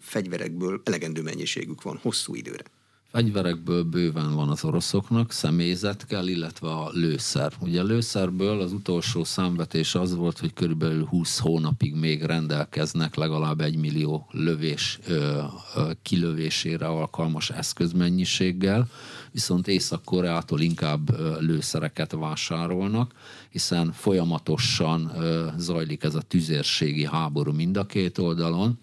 [0.00, 2.64] fegyverekből elegendő mennyiségük van hosszú időre?
[3.10, 7.52] Fegyverekből bőven van az oroszoknak, személyzet kell, illetve a lőszer.
[7.60, 13.60] Ugye a lőszerből az utolsó számvetés az volt, hogy körülbelül 20 hónapig még rendelkeznek legalább
[13.60, 15.42] egy millió lövés ö,
[15.76, 18.88] ö, kilövésére alkalmas eszközmennyiséggel,
[19.32, 23.12] viszont Észak-Koreától inkább ö, lőszereket vásárolnak,
[23.50, 28.78] hiszen folyamatosan ö, zajlik ez a tüzérségi háború mind a két oldalon,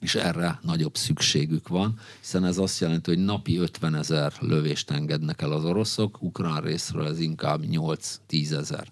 [0.00, 5.42] és erre nagyobb szükségük van, hiszen ez azt jelenti, hogy napi 50 ezer lövést engednek
[5.42, 8.88] el az oroszok, ukrán részről ez inkább 8-10 ezer.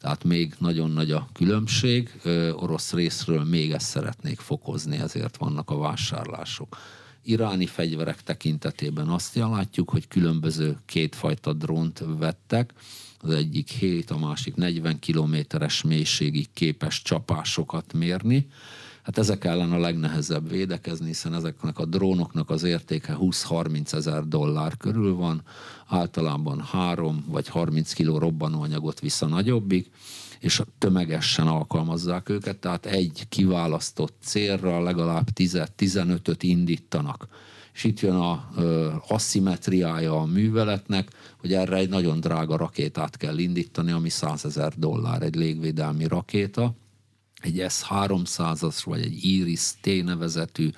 [0.00, 2.20] Tehát még nagyon nagy a különbség,
[2.52, 6.76] orosz részről még ezt szeretnék fokozni, ezért vannak a vásárlások.
[7.22, 12.72] Iráni fegyverek tekintetében azt látjuk, hogy különböző kétfajta drónt vettek,
[13.20, 18.46] az egyik 7, a másik 40 kilométeres mélységig képes csapásokat mérni,
[19.08, 24.76] Hát ezek ellen a legnehezebb védekezni, hiszen ezeknek a drónoknak az értéke 20-30 ezer dollár
[24.76, 25.42] körül van,
[25.86, 29.90] általában 3 vagy 30 kiló robbanóanyagot vissza nagyobbig,
[30.40, 37.28] és tömegesen alkalmazzák őket, tehát egy kiválasztott célra legalább 10-15-öt indítanak.
[37.72, 43.38] És itt jön a ö, aszimetriája a műveletnek, hogy erre egy nagyon drága rakétát kell
[43.38, 46.74] indítani, ami 100 ezer dollár, egy légvédelmi rakéta,
[47.40, 50.70] egy S-300-as vagy egy Iris-T nevezetű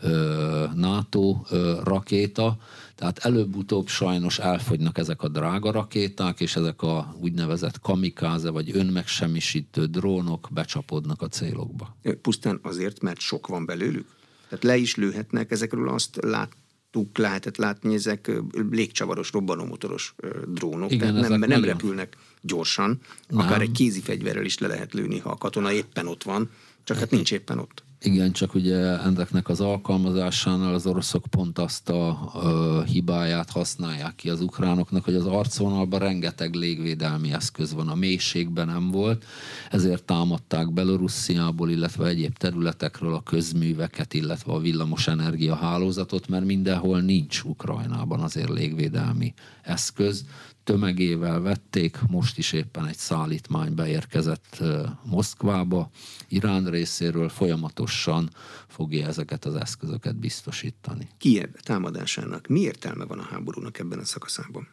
[0.00, 2.56] ö, NATO ö, rakéta,
[2.94, 9.86] tehát előbb-utóbb sajnos elfogynak ezek a drága rakéták, és ezek a úgynevezett kamikáze vagy önmegsemmisítő
[9.86, 11.96] drónok becsapodnak a célokba.
[12.22, 14.06] Pusztán azért, mert sok van belőlük?
[14.48, 16.56] Tehát le is lőhetnek ezekről azt lát,
[16.94, 18.30] láttuk, lehetett látni, ezek
[18.70, 20.14] légcsavaros, robbanómotoros
[20.48, 23.46] drónok, Igen, tehát nem, nem repülnek gyorsan, nem.
[23.46, 26.50] akár egy kézi fegyverrel is le lehet lőni, ha a katona éppen ott van,
[26.84, 27.82] csak hát nincs éppen ott.
[28.04, 34.30] Igen, csak ugye ezeknek az alkalmazásánál az oroszok pont azt a, a hibáját használják ki
[34.30, 39.24] az ukránoknak, hogy az arcvonalban rengeteg légvédelmi eszköz van, a mélységben nem volt,
[39.70, 47.00] ezért támadták Belorussziából, illetve egyéb területekről a közműveket, illetve a villamos energia hálózatot, mert mindenhol
[47.00, 50.24] nincs Ukrajnában azért légvédelmi eszköz,
[50.64, 54.62] tömegével vették, most is éppen egy szállítmány beérkezett
[55.04, 55.90] Moszkvába,
[56.28, 58.30] Irán részéről folyamatosan
[58.68, 61.08] fogja ezeket az eszközöket biztosítani.
[61.18, 64.68] Kiev támadásának mi értelme van a háborúnak ebben a szakaszában?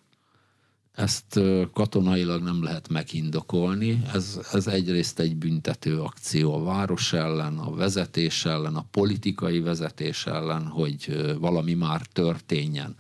[0.92, 1.40] Ezt
[1.74, 4.02] katonailag nem lehet megindokolni.
[4.14, 10.26] Ez, ez egyrészt egy büntető akció a város ellen, a vezetés ellen, a politikai vezetés
[10.26, 12.96] ellen, hogy valami már történjen.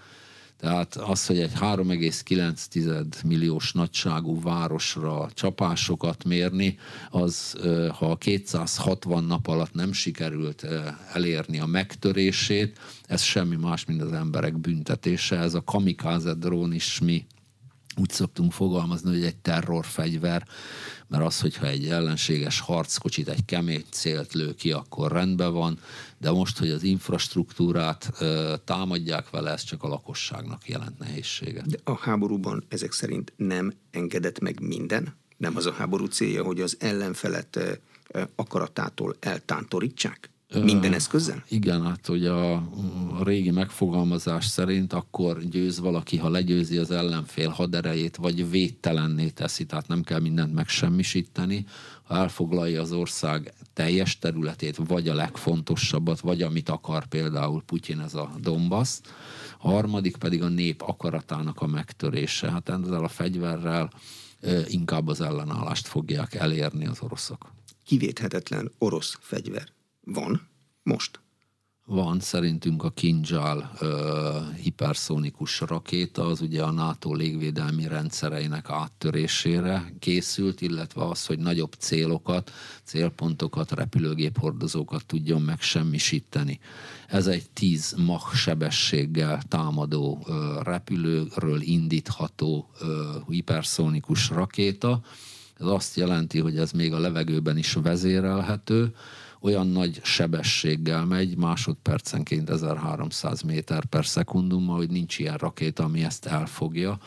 [0.62, 6.78] Tehát az, hogy egy 3,9 milliós nagyságú városra csapásokat mérni,
[7.10, 7.58] az
[7.98, 10.68] ha 260 nap alatt nem sikerült
[11.14, 15.38] elérni a megtörését, ez semmi más, mint az emberek büntetése.
[15.38, 17.26] Ez a kamikáze drón is mi
[17.98, 20.48] úgy szoktunk fogalmazni, hogy egy terrorfegyver,
[21.08, 25.80] mert az, hogyha egy ellenséges harckocsit, egy kemény célt lő ki, akkor rendben van,
[26.18, 31.68] de most, hogy az infrastruktúrát ö, támadják vele, ez csak a lakosságnak jelent nehézséget.
[31.68, 35.16] De a háborúban ezek szerint nem engedett meg minden?
[35.38, 37.74] Nem az a háború célja, hogy az ellenfelet ö,
[38.36, 40.31] akaratától eltántorítsák?
[40.60, 41.44] Minden eszközzel?
[41.48, 42.54] Igen, hát hogy a,
[43.20, 49.66] a régi megfogalmazás szerint akkor győz valaki, ha legyőzi az ellenfél haderejét, vagy védtelenné teszi,
[49.66, 51.66] tehát nem kell mindent megsemmisíteni,
[52.04, 58.14] ha elfoglalja az ország teljes területét, vagy a legfontosabbat, vagy amit akar például Putyin, ez
[58.14, 59.00] a Donbass.
[59.60, 62.52] A harmadik pedig a nép akaratának a megtörése.
[62.52, 63.92] Hát ezzel a fegyverrel
[64.68, 67.52] inkább az ellenállást fogják elérni az oroszok.
[67.86, 69.68] Kivéthetetlen orosz fegyver
[70.04, 70.50] van
[70.84, 71.20] most?
[71.86, 80.62] Van szerintünk a Kinjal uh, hiperszónikus rakéta, az ugye a NATO légvédelmi rendszereinek áttörésére készült,
[80.62, 82.52] illetve az, hogy nagyobb célokat,
[82.84, 86.60] célpontokat, repülőgép hordozókat tudjon megsemmisíteni.
[87.08, 92.88] Ez egy 10 Mach sebességgel támadó uh, repülőről indítható uh,
[93.28, 95.02] hiperszónikus rakéta.
[95.60, 98.94] Ez azt jelenti, hogy ez még a levegőben is vezérelhető,
[99.42, 106.26] olyan nagy sebességgel megy, másodpercenként 1300 méter per szekundum, hogy nincs ilyen rakéta, ami ezt
[106.26, 107.00] elfogja,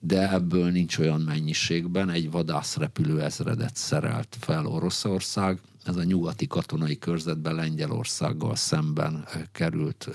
[0.00, 6.98] de ebből nincs olyan mennyiségben, egy vadászrepülő ezredet szerelt fel Oroszország, ez a nyugati katonai
[6.98, 10.08] körzetben Lengyelországgal szemben került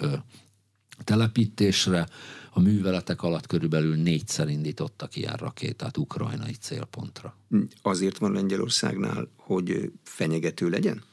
[1.03, 2.07] telepítésre.
[2.51, 7.37] A műveletek alatt körülbelül négyszer indítottak ilyen rakétát ukrajnai célpontra.
[7.81, 11.03] Azért van Lengyelországnál, hogy fenyegető legyen?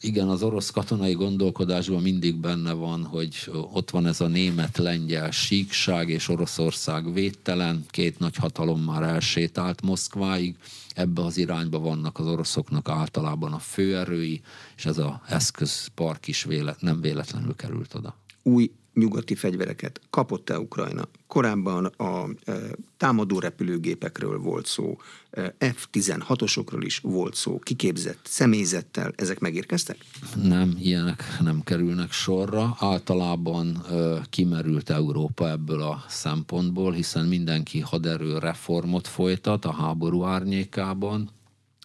[0.00, 6.08] Igen, az orosz katonai gondolkodásban mindig benne van, hogy ott van ez a német-lengyel síkság,
[6.08, 10.56] és Oroszország védtelen, két nagy hatalom már elsétált Moszkváig,
[10.94, 14.40] ebbe az irányba vannak az oroszoknak általában a főerői,
[14.76, 18.16] és ez az eszközpark is vélet, nem véletlenül került oda.
[18.42, 21.08] Új nyugati fegyvereket kapott-e Ukrajna?
[21.26, 22.52] Korábban a e,
[22.96, 24.96] támadó repülőgépekről volt szó,
[25.30, 29.96] e, F-16-osokról is volt szó, kiképzett személyzettel, ezek megérkeztek?
[30.42, 32.76] Nem, ilyenek nem kerülnek sorra.
[32.78, 41.30] Általában e, kimerült Európa ebből a szempontból, hiszen mindenki haderő reformot folytat a háború árnyékában,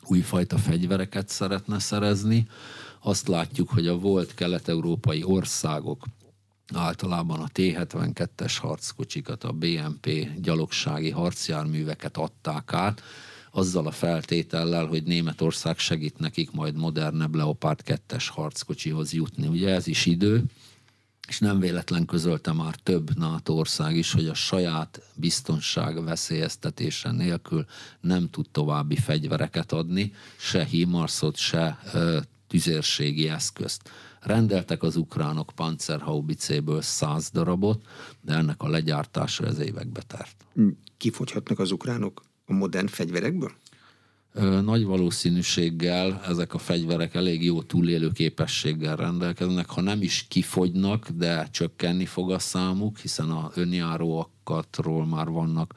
[0.05, 2.47] újfajta fegyvereket szeretne szerezni.
[3.03, 6.05] Azt látjuk, hogy a volt kelet-európai országok
[6.77, 13.03] általában a T-72-es harckocsikat, a BMP gyalogsági harcjárműveket adták át,
[13.51, 19.47] azzal a feltétellel, hogy Németország segít nekik majd modernebb Leopard 2-es harckocsihoz jutni.
[19.47, 20.43] Ugye ez is idő,
[21.27, 27.65] és nem véletlen közölte már több NATO ország is, hogy a saját biztonság veszélyeztetése nélkül
[27.99, 33.89] nem tud további fegyvereket adni, se himarszot, se ö, tüzérségi eszközt.
[34.21, 37.85] Rendeltek az ukránok pancerhaubicéből száz darabot,
[38.21, 40.45] de ennek a legyártása ez évekbe tart.
[40.97, 43.51] Kifogyhatnak az ukránok a modern fegyverekből?
[44.61, 51.47] Nagy valószínűséggel ezek a fegyverek elég jó túlélő képességgel rendelkeznek, ha nem is kifogynak, de
[51.51, 55.73] csökkenni fog a számuk, hiszen a önjáróakatról már vannak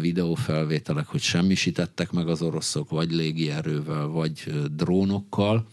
[0.00, 5.66] videófelvételek, hogy semmisítettek meg az oroszok, vagy légierővel, vagy drónokkal,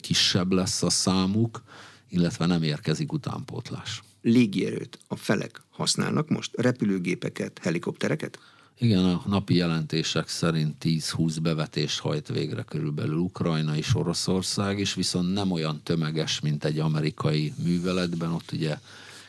[0.00, 1.62] kisebb lesz a számuk,
[2.08, 4.02] illetve nem érkezik utánpótlás.
[4.22, 6.50] Légierőt a felek használnak most?
[6.56, 8.38] Repülőgépeket, helikoptereket?
[8.78, 15.32] Igen, a napi jelentések szerint 10-20 bevetést hajt végre körülbelül Ukrajna és Oroszország is, viszont
[15.32, 18.32] nem olyan tömeges, mint egy amerikai műveletben.
[18.32, 18.78] Ott ugye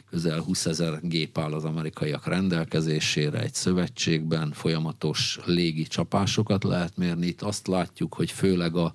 [0.10, 7.28] közel 20 ezer gép áll az amerikaiak rendelkezésére egy szövetségben, folyamatos légi csapásokat lehet mérni.
[7.28, 8.94] Itt azt látjuk, hogy főleg a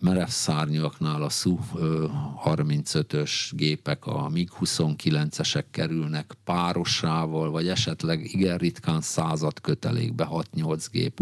[0.00, 10.28] merev szárnyaknál a Su-35-ös gépek, a MiG-29-esek kerülnek párosával, vagy esetleg igen ritkán század kötelékbe
[10.30, 11.20] 6-8 gép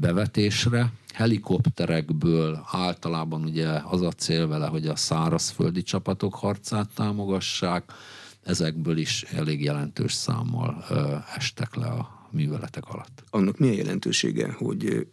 [0.00, 0.92] bevetésre.
[1.14, 7.92] Helikopterekből általában ugye az a cél vele, hogy a szárazföldi csapatok harcát támogassák,
[8.42, 10.84] ezekből is elég jelentős számmal
[11.36, 13.24] estek le a műveletek alatt.
[13.30, 15.06] Annak milyen jelentősége, hogy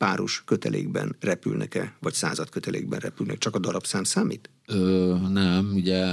[0.00, 3.38] páros kötelékben repülnek-e, vagy század kötelékben repülnek?
[3.38, 4.50] Csak a darabszám számít?
[4.66, 6.04] Ö, nem, ugye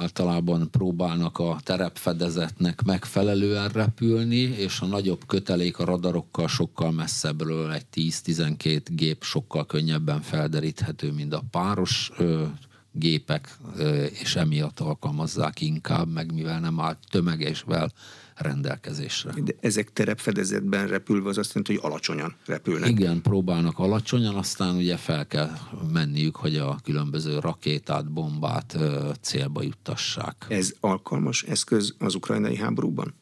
[0.00, 7.86] általában próbálnak a terepfedezetnek megfelelően repülni, és a nagyobb kötelék a radarokkal sokkal messzebbről, egy
[7.94, 12.44] 10-12 gép sokkal könnyebben felderíthető, mint a páros ö,
[12.92, 17.92] gépek, ö, és emiatt alkalmazzák inkább, meg mivel nem áll tömegesvel
[18.34, 19.32] rendelkezésre.
[19.44, 22.88] De ezek terepfedezetben repülve az azt jelenti, hogy alacsonyan repülnek.
[22.88, 25.50] Igen, próbálnak alacsonyan, aztán ugye fel kell
[25.92, 28.78] menniük, hogy a különböző rakétát, bombát
[29.20, 30.46] célba juttassák.
[30.48, 33.14] Ez alkalmas eszköz az ukrajnai háborúban?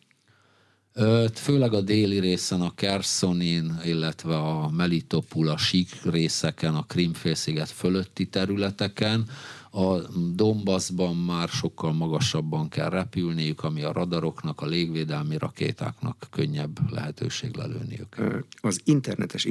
[1.34, 8.26] Főleg a déli részen, a Kersonin, illetve a Melitopul, a sík részeken, a Krimfélsziget fölötti
[8.26, 9.28] területeken,
[9.74, 17.56] a Donbassban már sokkal magasabban kell repülniük, ami a radaroknak, a légvédelmi rakétáknak könnyebb lehetőség
[17.56, 18.16] lelőniük.
[18.60, 19.48] Az internetes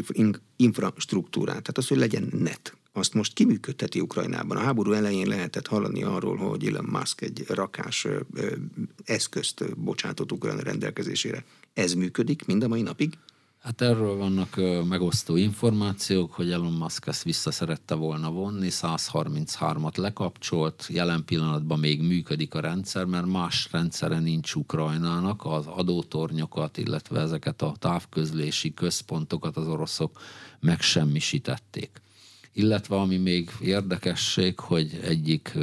[0.55, 4.57] infrastruktúrát, tehát az, hogy legyen net, azt most kiműködteti Ukrajnában.
[4.57, 8.07] A háború elején lehetett hallani arról, hogy Elon Musk egy rakás
[9.03, 11.45] eszközt bocsátott Ukrajna rendelkezésére.
[11.73, 13.17] Ez működik mind a mai napig?
[13.61, 14.55] Hát erről vannak
[14.87, 22.01] megosztó információk, hogy Elon Musk ezt vissza szerette volna vonni, 133-at lekapcsolt, jelen pillanatban még
[22.01, 29.57] működik a rendszer, mert más rendszere nincs Ukrajnának, az adótornyokat, illetve ezeket a távközlési központokat
[29.57, 30.21] az oroszok
[30.59, 32.01] megsemmisítették.
[32.53, 35.57] Illetve ami még érdekesség, hogy egyik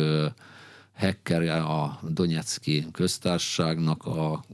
[0.99, 4.45] hacker a Donetszki köztársaságnak a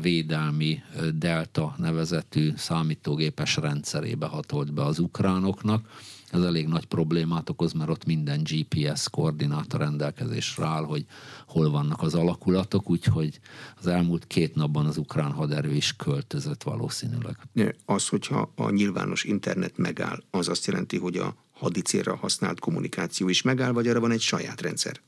[0.00, 0.82] védelmi
[1.14, 5.88] Delta nevezetű számítógépes rendszerébe hatolt be az ukránoknak.
[6.30, 11.06] Ez elég nagy problémát okoz, mert ott minden GPS koordináta rendelkezésre áll, hogy
[11.46, 13.40] hol vannak az alakulatok, úgyhogy
[13.78, 17.36] az elmúlt két napban az ukrán haderő is költözött valószínűleg.
[17.84, 23.42] Az, hogyha a nyilvános internet megáll, az azt jelenti, hogy a hadicélra használt kommunikáció is
[23.42, 25.00] megáll, vagy arra van egy saját rendszer?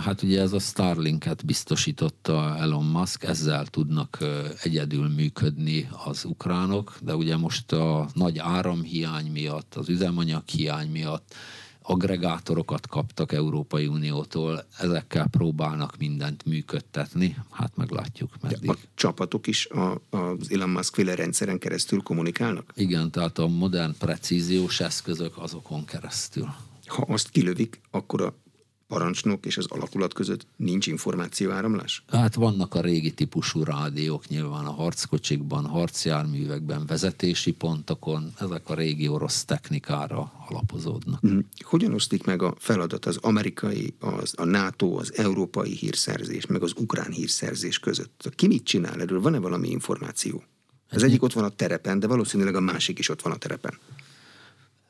[0.00, 4.18] Hát ugye ez a Starlinket biztosította Elon Musk, ezzel tudnak
[4.62, 11.34] egyedül működni az ukránok, de ugye most a nagy áramhiány miatt, az üzemanyag hiány miatt
[11.82, 18.70] agregátorokat kaptak Európai Uniótól, ezekkel próbálnak mindent működtetni, hát meglátjuk meddig.
[18.70, 22.72] A csapatok is a, az Elon Musk féle rendszeren keresztül kommunikálnak?
[22.74, 26.54] Igen, tehát a modern precíziós eszközök azokon keresztül.
[26.86, 28.34] Ha azt kilövik, akkor a
[28.88, 32.04] parancsnok és az alakulat között nincs információáramlás?
[32.08, 39.08] Hát vannak a régi típusú rádiók nyilván a harckocsikban, harcjárművekben, vezetési pontokon, ezek a régi
[39.08, 41.26] orosz technikára alapozódnak.
[41.26, 41.38] Mm.
[41.64, 46.72] Hogyan osztik meg a feladat az amerikai, az, a NATO, az európai hírszerzés, meg az
[46.76, 48.32] ukrán hírszerzés között?
[48.34, 49.20] Ki mit csinál erről?
[49.20, 50.42] Van-e valami információ?
[50.90, 53.78] Az egyik ott van a terepen, de valószínűleg a másik is ott van a terepen.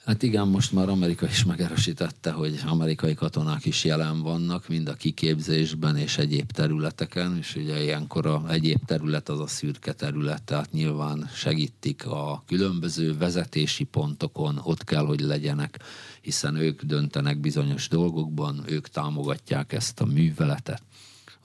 [0.09, 4.95] Hát igen, most már Amerika is megerősítette, hogy amerikai katonák is jelen vannak, mind a
[4.95, 10.73] kiképzésben és egyéb területeken, és ugye ilyenkor a egyéb terület az a szürke terület, tehát
[10.73, 15.79] nyilván segítik a különböző vezetési pontokon, ott kell, hogy legyenek,
[16.21, 20.83] hiszen ők döntenek bizonyos dolgokban, ők támogatják ezt a műveletet.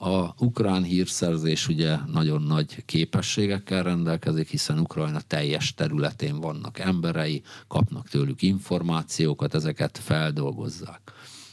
[0.05, 8.09] A ukrán hírszerzés ugye nagyon nagy képességekkel rendelkezik, hiszen Ukrajna teljes területén vannak emberei, kapnak
[8.09, 11.11] tőlük információkat, ezeket feldolgozzák.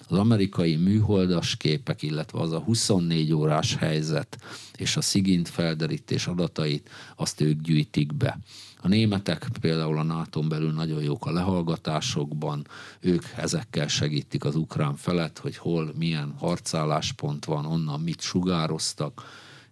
[0.09, 4.39] Az amerikai műholdas képek, illetve az a 24 órás helyzet
[4.77, 8.39] és a szigint felderítés adatait, azt ők gyűjtik be.
[8.83, 12.67] A németek például a nato belül nagyon jók a lehallgatásokban,
[13.01, 19.23] ők ezekkel segítik az ukrán felet, hogy hol milyen harcálláspont van, onnan mit sugároztak,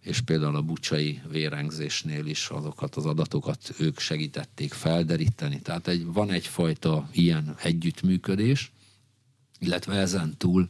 [0.01, 5.61] és például a bucsai vérengzésnél is azokat az adatokat ők segítették felderíteni.
[5.61, 8.73] Tehát egy, van egyfajta ilyen együttműködés,
[9.59, 10.69] illetve ezen túl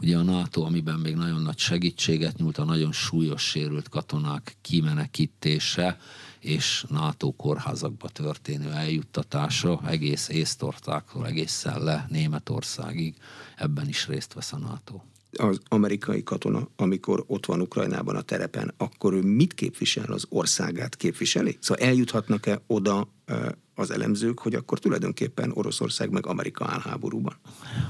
[0.00, 5.98] ugye a NATO, amiben még nagyon nagy segítséget nyújt a nagyon súlyos sérült katonák kimenekítése,
[6.40, 13.14] és NATO kórházakba történő eljuttatása egész Észtországtól egészen le Németországig,
[13.56, 15.00] ebben is részt vesz a NATO.
[15.38, 20.12] Az amerikai katona, amikor ott van Ukrajnában a terepen, akkor ő mit képvisel?
[20.12, 21.58] Az országát képviseli?
[21.60, 23.08] Szóval eljuthatnak-e oda
[23.80, 27.36] az elemzők, hogy akkor tulajdonképpen Oroszország meg Amerika áll háborúban?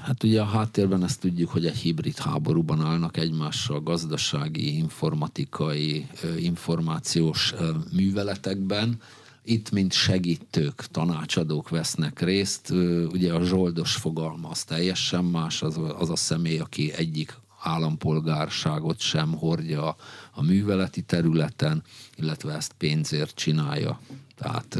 [0.04, 6.06] Hát ugye a háttérben ezt tudjuk, hogy egy hibrid háborúban állnak egymással gazdasági, informatikai,
[6.38, 7.54] információs
[7.92, 9.00] műveletekben,
[9.44, 12.70] itt, mint segítők, tanácsadók vesznek részt.
[13.12, 19.32] Ugye a zsoldos fogalma az teljesen más, az, az a személy, aki egyik állampolgárságot sem
[19.32, 19.96] hordja
[20.32, 21.82] a műveleti területen,
[22.16, 24.00] illetve ezt pénzért csinálja.
[24.36, 24.78] Tehát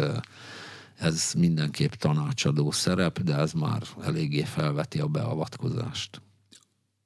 [1.01, 6.23] ez mindenképp tanácsadó szerep, de ez már eléggé felveti a beavatkozást.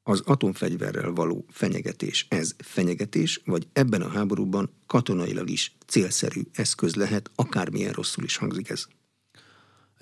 [0.02, 7.30] Az atomfegyverrel való fenyegetés, ez fenyegetés, vagy ebben a háborúban katonailag is célszerű eszköz lehet,
[7.34, 8.86] akármilyen rosszul is hangzik ez?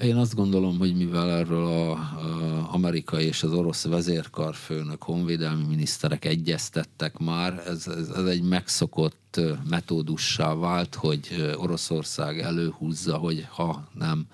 [0.02, 6.24] Én azt gondolom, hogy mivel erről a, a amerikai és az orosz vezérkarfőnök, honvédelmi miniszterek
[6.24, 14.26] egyeztettek már, ez, ez, ez egy megszokott metódussá vált, hogy Oroszország előhúzza, hogy ha nem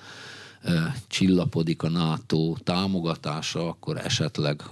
[1.06, 4.62] csillapodik a NATO támogatása, akkor esetleg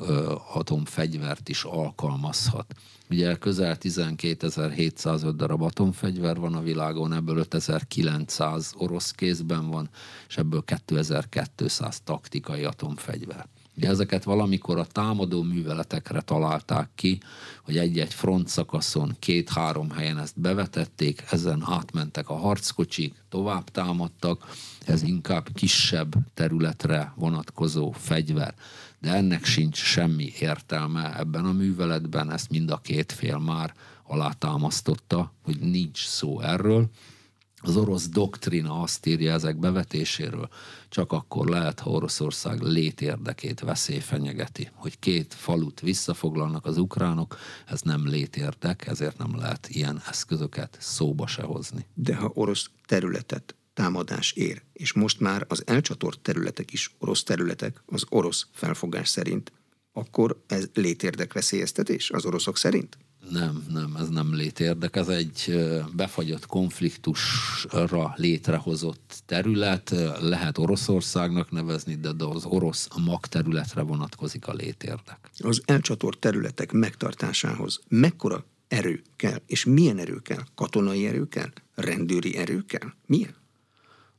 [0.54, 2.74] atomfegyvert is alkalmazhat.
[3.10, 9.88] Ugye közel 12.705 darab atomfegyver van a világon, ebből 5900 orosz kézben van,
[10.28, 13.46] és ebből 2200 taktikai atomfegyver.
[13.76, 17.20] Ugye ezeket valamikor a támadó műveletekre találták ki,
[17.62, 24.46] hogy egy-egy front szakaszon két-három helyen ezt bevetették, ezen átmentek a harckocsik, tovább támadtak,
[24.86, 28.54] ez inkább kisebb területre vonatkozó fegyver.
[29.06, 35.32] De ennek sincs semmi értelme ebben a műveletben, ezt mind a két fél már alátámasztotta,
[35.42, 36.90] hogy nincs szó erről.
[37.56, 40.48] Az orosz doktrina azt írja ezek bevetéséről,
[40.88, 44.70] csak akkor lehet, ha Oroszország létérdekét veszély fenyegeti.
[44.74, 51.26] Hogy két falut visszafoglalnak az ukránok, ez nem létérdek, ezért nem lehet ilyen eszközöket szóba
[51.26, 51.86] se hozni.
[51.94, 57.82] De ha orosz területet támadás ér, és most már az elcsatort területek is orosz területek,
[57.86, 59.52] az orosz felfogás szerint,
[59.92, 62.98] akkor ez létérdek veszélyeztetés az oroszok szerint?
[63.30, 65.56] Nem, nem, ez nem létérdek, ez egy
[65.92, 75.30] befagyott konfliktusra létrehozott terület, lehet Oroszországnak nevezni, de az orosz magterületre vonatkozik a létérdek.
[75.38, 80.42] Az elcsatort területek megtartásához mekkora erő kell, és milyen erő kell?
[80.54, 81.52] Katonai erő kell?
[81.74, 82.88] Rendőri erő kell?
[83.06, 83.34] Milyen?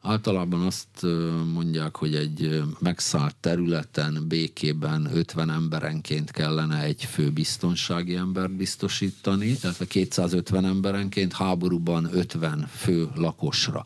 [0.02, 1.06] Általában azt
[1.54, 9.86] mondják, hogy egy megszállt területen, békében 50 emberenként kellene egy fő biztonsági embert biztosítani, a
[9.88, 13.86] 250 emberenként háborúban 50 fő lakosra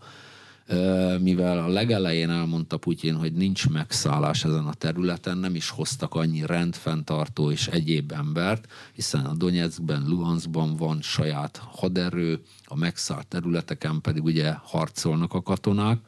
[1.20, 6.46] mivel a legelején elmondta Putyin, hogy nincs megszállás ezen a területen, nem is hoztak annyi
[6.46, 14.24] rendfenntartó és egyéb embert, hiszen a Donetskben, Luhanskban van saját haderő, a megszállt területeken pedig
[14.24, 16.00] ugye harcolnak a katonák,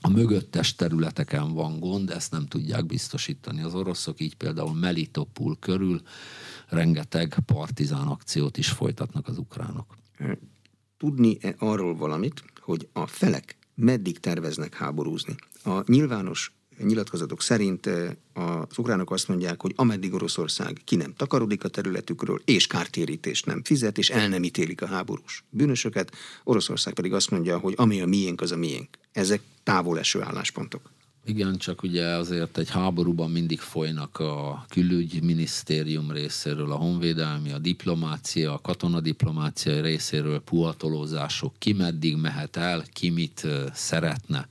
[0.00, 6.00] a mögöttes területeken van gond, ezt nem tudják biztosítani az oroszok, így például Melitopul körül
[6.68, 9.96] rengeteg partizán akciót is folytatnak az ukránok.
[10.98, 15.34] Tudni-e arról valamit, hogy a felek meddig terveznek háborúzni.
[15.64, 21.64] A nyilvános nyilatkozatok szerint eh, az ukránok azt mondják, hogy ameddig Oroszország ki nem takarodik
[21.64, 27.12] a területükről, és kártérítést nem fizet, és el nem ítélik a háborús bűnösöket, Oroszország pedig
[27.12, 28.88] azt mondja, hogy ami a miénk, az a miénk.
[29.12, 30.90] Ezek távol eső álláspontok.
[31.24, 38.52] Igen, csak ugye azért egy háborúban mindig folynak a külügyminisztérium részéről, a honvédelmi, a diplomácia,
[38.52, 44.48] a katonadiplomácia részéről puhatolózások, ki meddig mehet el, ki mit szeretne.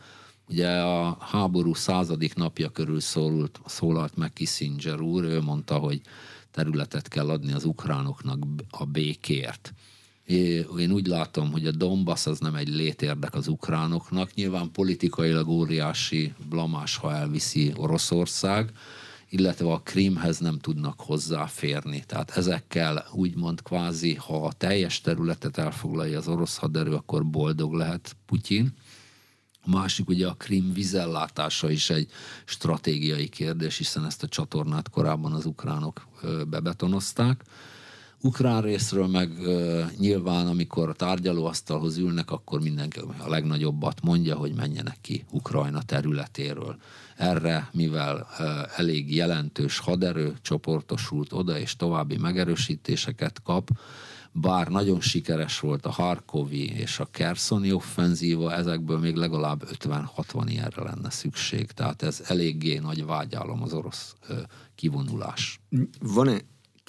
[0.50, 6.02] Ugye a háború századik napja körül szólalt, szólalt meg Kissinger úr, ő mondta, hogy
[6.52, 9.74] területet kell adni az ukránoknak a békért.
[10.78, 14.34] Én úgy látom, hogy a Donbass az nem egy létérdek az ukránoknak.
[14.34, 18.72] Nyilván politikailag óriási blamás, ha elviszi Oroszország,
[19.30, 22.04] illetve a Krímhez nem tudnak hozzáférni.
[22.08, 28.16] Tehát ezekkel úgymond kvázi, ha a teljes területet elfoglalja az orosz haderő, akkor boldog lehet
[28.26, 28.74] Putyin.
[29.62, 32.10] A másik ugye a Krim vizellátása is egy
[32.46, 36.08] stratégiai kérdés, hiszen ezt a csatornát korábban az ukránok
[36.48, 37.44] bebetonozták.
[38.22, 39.32] Ukrán részről meg
[39.98, 46.78] nyilván, amikor a tárgyalóasztalhoz ülnek, akkor mindenki a legnagyobbat mondja, hogy menjenek ki Ukrajna területéről.
[47.18, 48.28] Erre, mivel
[48.76, 53.70] elég jelentős haderő csoportosult oda, és további megerősítéseket kap,
[54.32, 60.84] bár nagyon sikeres volt a Harkovi és a Kerszoni offenzíva, ezekből még legalább 50-60 ilyenre
[60.84, 61.72] lenne szükség.
[61.72, 64.16] Tehát ez eléggé nagy vágyálom az orosz
[64.76, 65.60] kivonulás.
[66.00, 66.38] Van-e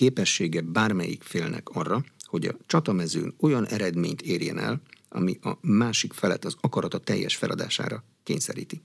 [0.00, 6.44] képessége bármelyik félnek arra, hogy a csatamezőn olyan eredményt érjen el, ami a másik felet
[6.44, 8.82] az akarata teljes feladására kényszeríti.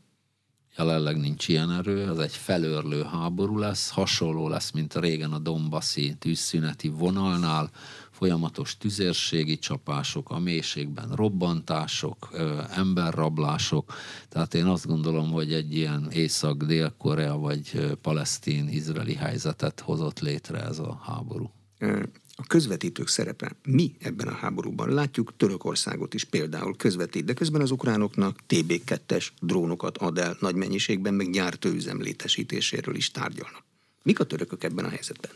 [0.78, 5.39] Jelenleg nincs ilyen erő, az egy felörlő háború lesz, hasonló lesz, mint a régen a
[5.39, 7.72] Dombaszi tűzszüneti vonalnál,
[8.18, 12.30] folyamatos tüzérségi csapások, a mélységben robbantások,
[12.76, 13.93] emberrablások.
[14.30, 21.01] Tehát én azt gondolom, hogy egy ilyen Észak-Dél-Korea vagy palesztin-izraeli helyzetet hozott létre ez a
[21.03, 21.51] háború.
[22.36, 24.89] a közvetítők szerepe mi ebben a háborúban?
[24.93, 31.13] Látjuk Törökországot is például közvetít, de közben az ukránoknak TB2-es drónokat ad el nagy mennyiségben,
[31.13, 33.63] meg gyártóüzem létesítéséről is tárgyalnak.
[34.03, 35.32] Mik a törökök ebben a helyzetben?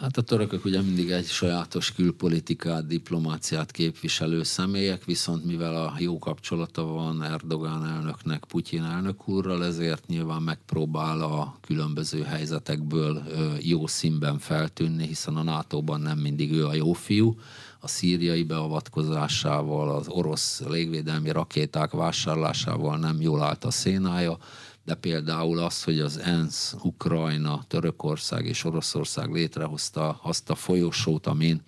[0.00, 6.18] Hát a törökök ugye mindig egy sajátos külpolitikát, diplomáciát képviselő személyek, viszont mivel a jó
[6.18, 13.22] kapcsolata van Erdogán elnöknek Putyin elnök úrral, ezért nyilván megpróbál a különböző helyzetekből
[13.60, 17.38] jó színben feltűnni, hiszen a NATO-ban nem mindig ő a jó fiú,
[17.80, 24.38] a szíriai beavatkozásával, az orosz légvédelmi rakéták vásárlásával nem jól állt a szénája,
[24.84, 31.62] de például az, hogy az ENSZ, Ukrajna, Törökország és Oroszország létrehozta azt a folyosót, amin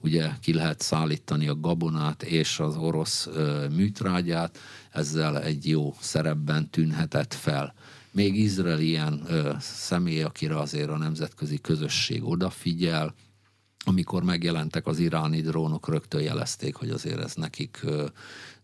[0.00, 3.28] ugye ki lehet szállítani a gabonát és az orosz
[3.70, 4.58] műtrágyát,
[4.90, 7.74] ezzel egy jó szerepben tűnhetett fel.
[8.10, 13.14] Még Izrael ilyen ö, személy, akire azért a nemzetközi közösség odafigyel,
[13.84, 18.06] amikor megjelentek az iráni drónok, rögtön jelezték, hogy azért ez nekik ö,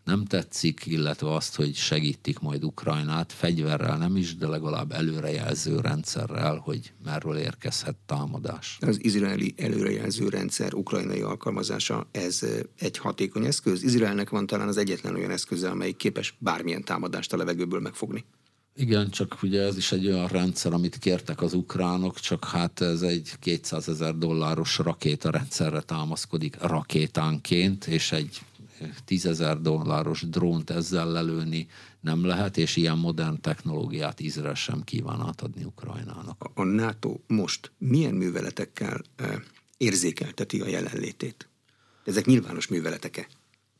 [0.03, 6.55] nem tetszik, illetve azt, hogy segítik majd Ukrajnát, fegyverrel nem is, de legalább előrejelző rendszerrel,
[6.55, 8.77] hogy merről érkezhet támadás.
[8.81, 12.45] Az izraeli előrejelző rendszer ukrajnai alkalmazása, ez
[12.79, 13.83] egy hatékony eszköz?
[13.83, 18.25] Izraelnek van talán az egyetlen olyan eszköze, amelyik képes bármilyen támadást a levegőből megfogni.
[18.75, 23.01] Igen, csak ugye ez is egy olyan rendszer, amit kértek az ukránok, csak hát ez
[23.01, 28.41] egy 200 ezer dolláros rakétarendszerre támaszkodik rakétánként, és egy
[29.05, 31.67] tízezer dolláros drónt ezzel lelőni
[31.99, 36.49] nem lehet, és ilyen modern technológiát Izrael sem kíván átadni Ukrajnának.
[36.53, 39.01] A NATO most milyen műveletekkel
[39.77, 41.49] érzékelteti a jelenlétét?
[42.05, 43.27] Ezek nyilvános műveletek-e?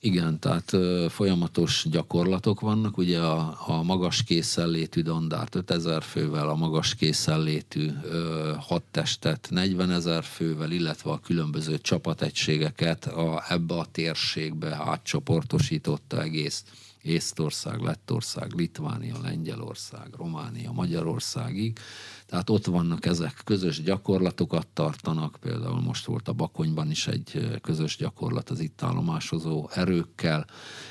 [0.04, 0.72] Igen, tehát
[1.12, 8.54] folyamatos gyakorlatok vannak, ugye a, a magas készenlétű dandárt 5000 fővel, a magas készenlétű ö,
[8.60, 16.64] hadtestet 40 ezer fővel, illetve a különböző csapategységeket a, ebbe a térségbe átcsoportosította egész
[17.02, 21.80] Észtország, Lettország, Litvánia, Lengyelország, Románia, Magyarországig.
[22.26, 27.98] Tehát ott vannak ezek, közös gyakorlatokat tartanak, például most volt a Bakonyban is egy közös
[27.98, 30.46] gyakorlat az itt állomásozó erőkkel.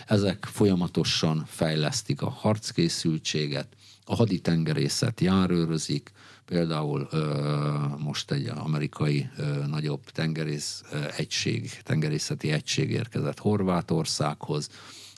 [0.06, 3.68] Ezek folyamatosan fejlesztik a harckészültséget,
[4.04, 6.12] a haditengerészet járőrözik,
[6.44, 7.08] például
[7.98, 9.30] most egy amerikai
[9.66, 10.82] nagyobb tengerész
[11.16, 14.68] egység, tengerészeti egység érkezett Horvátországhoz,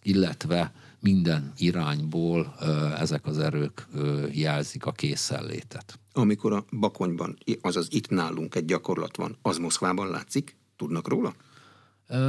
[0.03, 0.72] illetve
[1.03, 2.55] minden irányból
[2.99, 3.89] ezek az erők
[4.33, 5.99] jelzik a készenlétet.
[6.13, 10.57] Amikor a Bakonyban, azaz itt nálunk egy gyakorlat van, az Moszkvában látszik?
[10.77, 11.35] Tudnak róla?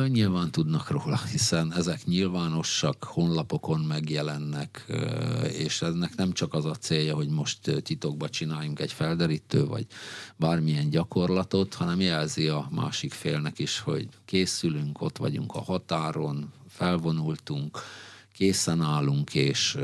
[0.08, 4.86] Nyilván tudnak róla, hiszen ezek nyilvánosak, honlapokon megjelennek,
[5.58, 9.86] és ennek nem csak az a célja, hogy most titokba csináljunk egy felderítő, vagy
[10.36, 17.80] bármilyen gyakorlatot, hanem jelzi a másik félnek is, hogy készülünk, ott vagyunk a határon, felvonultunk,
[18.34, 19.78] készen állunk és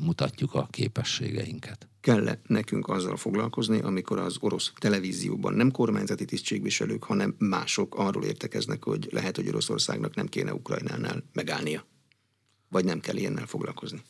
[0.00, 1.88] mutatjuk a képességeinket.
[2.00, 8.84] Kell nekünk azzal foglalkozni, amikor az orosz televízióban nem kormányzati tisztségviselők, hanem mások arról értekeznek,
[8.84, 11.86] hogy lehet, hogy Oroszországnak nem kéne Ukrajnánál megállnia?
[12.68, 14.02] Vagy nem kell ilyennel foglalkozni?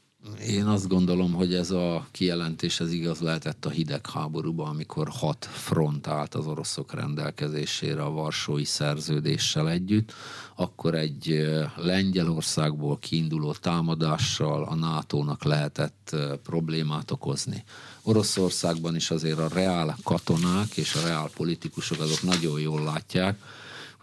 [0.49, 6.07] Én azt gondolom, hogy ez a kijelentés ez igaz lehetett a hidegháborúban, amikor hat front
[6.07, 10.13] állt az oroszok rendelkezésére a Varsói szerződéssel együtt,
[10.55, 11.47] akkor egy
[11.77, 17.65] Lengyelországból kiinduló támadással a NATO-nak lehetett problémát okozni.
[18.03, 23.39] Oroszországban is azért a reál katonák és a reál politikusok azok nagyon jól látják,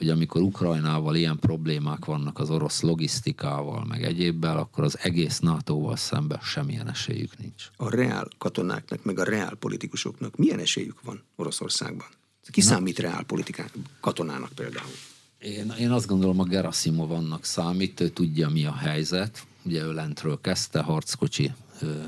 [0.03, 5.95] hogy amikor Ukrajnával ilyen problémák vannak az orosz logisztikával, meg egyébbel, akkor az egész NATO-val
[5.95, 7.69] szemben semmilyen esélyük nincs.
[7.75, 12.07] A reál katonáknak, meg a reál politikusoknak milyen esélyük van Oroszországban?
[12.51, 12.65] Ki Na.
[12.65, 14.91] számít reál politikán, katonának például?
[15.39, 19.45] Én, én azt gondolom, a Gerasimov annak számít, ő tudja, mi a helyzet.
[19.65, 21.51] Ugye ő lentről kezdte, harckocsi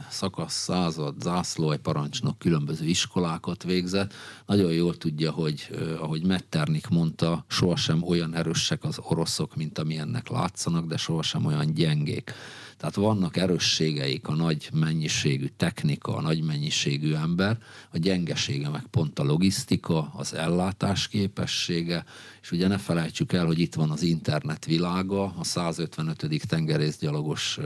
[0.09, 4.13] szakasz, század, zászlói parancsnok különböző iskolákat végzett.
[4.45, 10.85] Nagyon jól tudja, hogy ahogy Metternik mondta, sohasem olyan erősek az oroszok, mint amilyennek látszanak,
[10.85, 12.33] de sohasem olyan gyengék.
[12.77, 17.57] Tehát vannak erősségeik, a nagy mennyiségű technika, a nagy mennyiségű ember,
[17.91, 22.05] a gyengesége meg pont a logisztika, az ellátás képessége,
[22.41, 26.47] és ugye ne felejtsük el, hogy itt van az internet világa, a 155.
[26.47, 27.59] tengerészgyalogos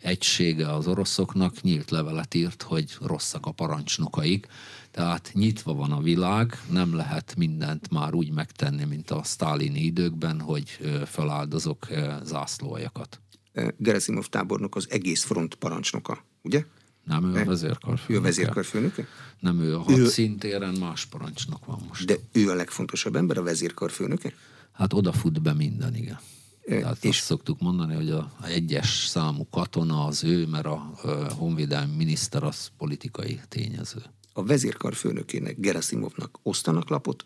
[0.00, 4.46] egysége az oroszoknak nyílt levelet írt, hogy rosszak a parancsnokaik,
[4.90, 10.40] tehát nyitva van a világ, nem lehet mindent már úgy megtenni, mint a sztálini időkben,
[10.40, 11.86] hogy feláldozok
[12.22, 13.20] zászlóajakat.
[13.76, 16.64] Gerasimov tábornok az egész front parancsnoka, ugye?
[17.04, 18.12] Nem, ő a vezérkarfőnöke.
[18.12, 19.06] Ő a vezérkarfőnöke?
[19.40, 22.06] Nem, ő a hadszintéren más parancsnok van most.
[22.06, 24.32] De ő a legfontosabb ember, a vezérkarfőnöke?
[24.72, 26.18] Hát odafut be minden, igen.
[26.68, 30.92] Tehát és azt szoktuk mondani, hogy a egyes számú katona az ő, mert a
[31.38, 34.02] honvédelmi miniszter az politikai tényező.
[34.32, 37.24] A vezérkarfőnökének, Gerasimovnak osztanak lapot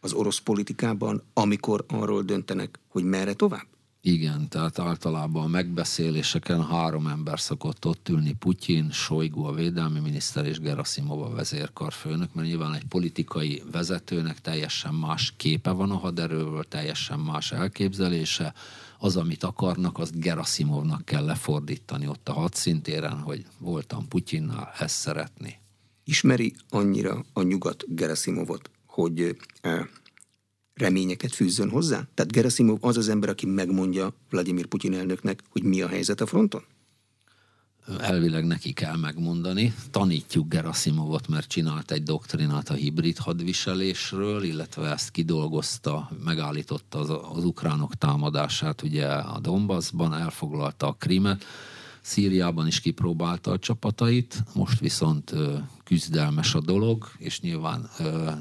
[0.00, 3.66] az orosz politikában, amikor arról döntenek, hogy merre tovább?
[4.04, 10.46] Igen, tehát általában a megbeszéléseken három ember szokott ott ülni, Putyin, Sojgu a védelmi miniszter
[10.46, 16.64] és Gerasimov a vezérkarfőnök, mert nyilván egy politikai vezetőnek teljesen más képe van a haderőről,
[16.68, 18.54] teljesen más elképzelése,
[18.98, 25.58] az, amit akarnak, azt Gerasimovnak kell lefordítani ott a hadszintéren, hogy voltam Putyinnál, ezt szeretni.
[26.04, 29.86] Ismeri annyira a nyugat Gerasimovot, hogy eh,
[30.74, 32.02] reményeket fűzzön hozzá?
[32.14, 36.26] Tehát Gerasimov az az ember, aki megmondja Vladimir Putyin elnöknek, hogy mi a helyzet a
[36.26, 36.62] fronton?
[38.00, 39.74] elvileg neki kell megmondani.
[39.90, 47.44] Tanítjuk Gerasimovot, mert csinált egy doktrinát a hibrid hadviselésről, illetve ezt kidolgozta, megállította az, az
[47.44, 51.44] ukránok támadását ugye a Donbassban, elfoglalta a Krimet,
[52.02, 55.32] Szíriában is kipróbálta a csapatait, most viszont
[55.84, 57.90] küzdelmes a dolog, és nyilván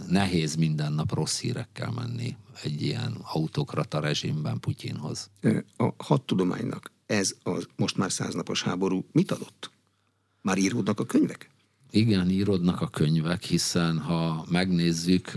[0.07, 5.29] nehéz minden nap rossz hírekkel menni egy ilyen autokrata rezsimben Putyinhoz.
[5.77, 9.71] A hadtudománynak ez a most már száznapos háború mit adott?
[10.41, 11.50] Már íródnak a könyvek?
[11.93, 15.31] Igen, írodnak a könyvek, hiszen ha megnézzük,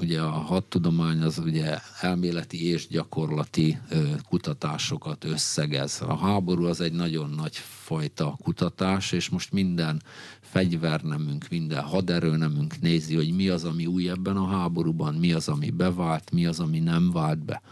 [0.00, 3.78] ugye a hadtudomány az ugye elméleti és gyakorlati
[4.28, 6.02] kutatásokat összegez.
[6.06, 10.02] A háború az egy nagyon nagy fajta kutatás, és most minden
[10.40, 15.70] fegyvernemünk, minden haderőnemünk nézi, hogy mi az, ami új ebben a háborúban, mi az, ami
[15.70, 17.62] bevált, mi az, ami nem vált be.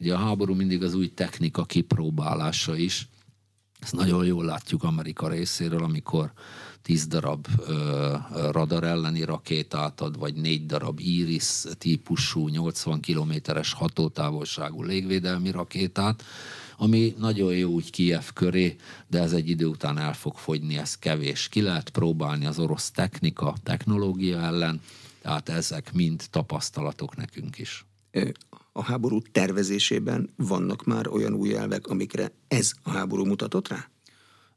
[0.00, 3.08] Ugye a háború mindig az új technika kipróbálása is.
[3.86, 6.32] Ezt nagyon jól látjuk Amerika részéről, amikor
[6.82, 8.14] 10 darab ö,
[8.50, 16.24] radar elleni rakétát ad, vagy 4 darab Iris típusú 80 kilométeres hatótávolságú légvédelmi rakétát,
[16.76, 18.76] ami nagyon jó úgy Kiev köré,
[19.06, 21.48] de ez egy idő után el fog fogyni, ez kevés.
[21.48, 24.80] Ki lehet próbálni az orosz technika, technológia ellen,
[25.22, 27.84] tehát ezek mind tapasztalatok nekünk is
[28.76, 33.88] a háború tervezésében vannak már olyan új elvek, amikre ez a háború mutatott rá?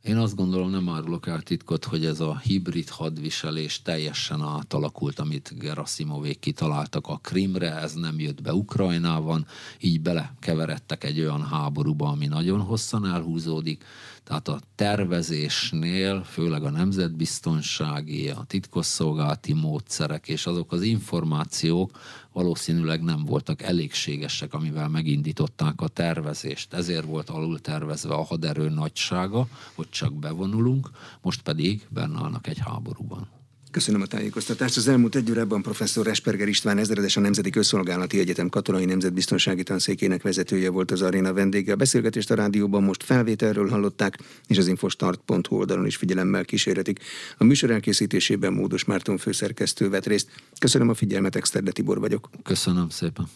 [0.02, 5.58] Én azt gondolom, nem árulok el titkot, hogy ez a hibrid hadviselés teljesen átalakult, amit
[5.58, 9.46] Gerasimovék kitaláltak a Krimre, ez nem jött be Ukrajnában,
[9.80, 13.84] így belekeveredtek egy olyan háborúba, ami nagyon hosszan elhúzódik,
[14.24, 21.92] tehát a tervezésnél, főleg a nemzetbiztonsági, a titkosszolgálati módszerek és azok az információk
[22.34, 26.74] valószínűleg nem voltak elégségesek, amivel megindították a tervezést.
[26.74, 30.90] Ezért volt alul tervezve a haderő nagysága, hogy csak bevonulunk,
[31.22, 33.39] most pedig benne állnak egy háborúban.
[33.72, 34.78] Köszönöm a tájékoztatást.
[34.78, 40.22] Az elmúlt egy órában professzor Resperger István ezredes a Nemzeti Közszolgálati Egyetem katonai nemzetbiztonsági tanszékének
[40.22, 41.74] vezetője volt az aréna vendége.
[41.74, 47.00] A beszélgetést a rádióban most felvételről hallották, és az infostart.hu oldalon is figyelemmel kísérhetik.
[47.38, 50.30] A műsor elkészítésében Módos Márton főszerkesztő vett részt.
[50.60, 52.30] Köszönöm a figyelmet, Exterde Tibor vagyok.
[52.44, 53.30] Köszönöm szépen.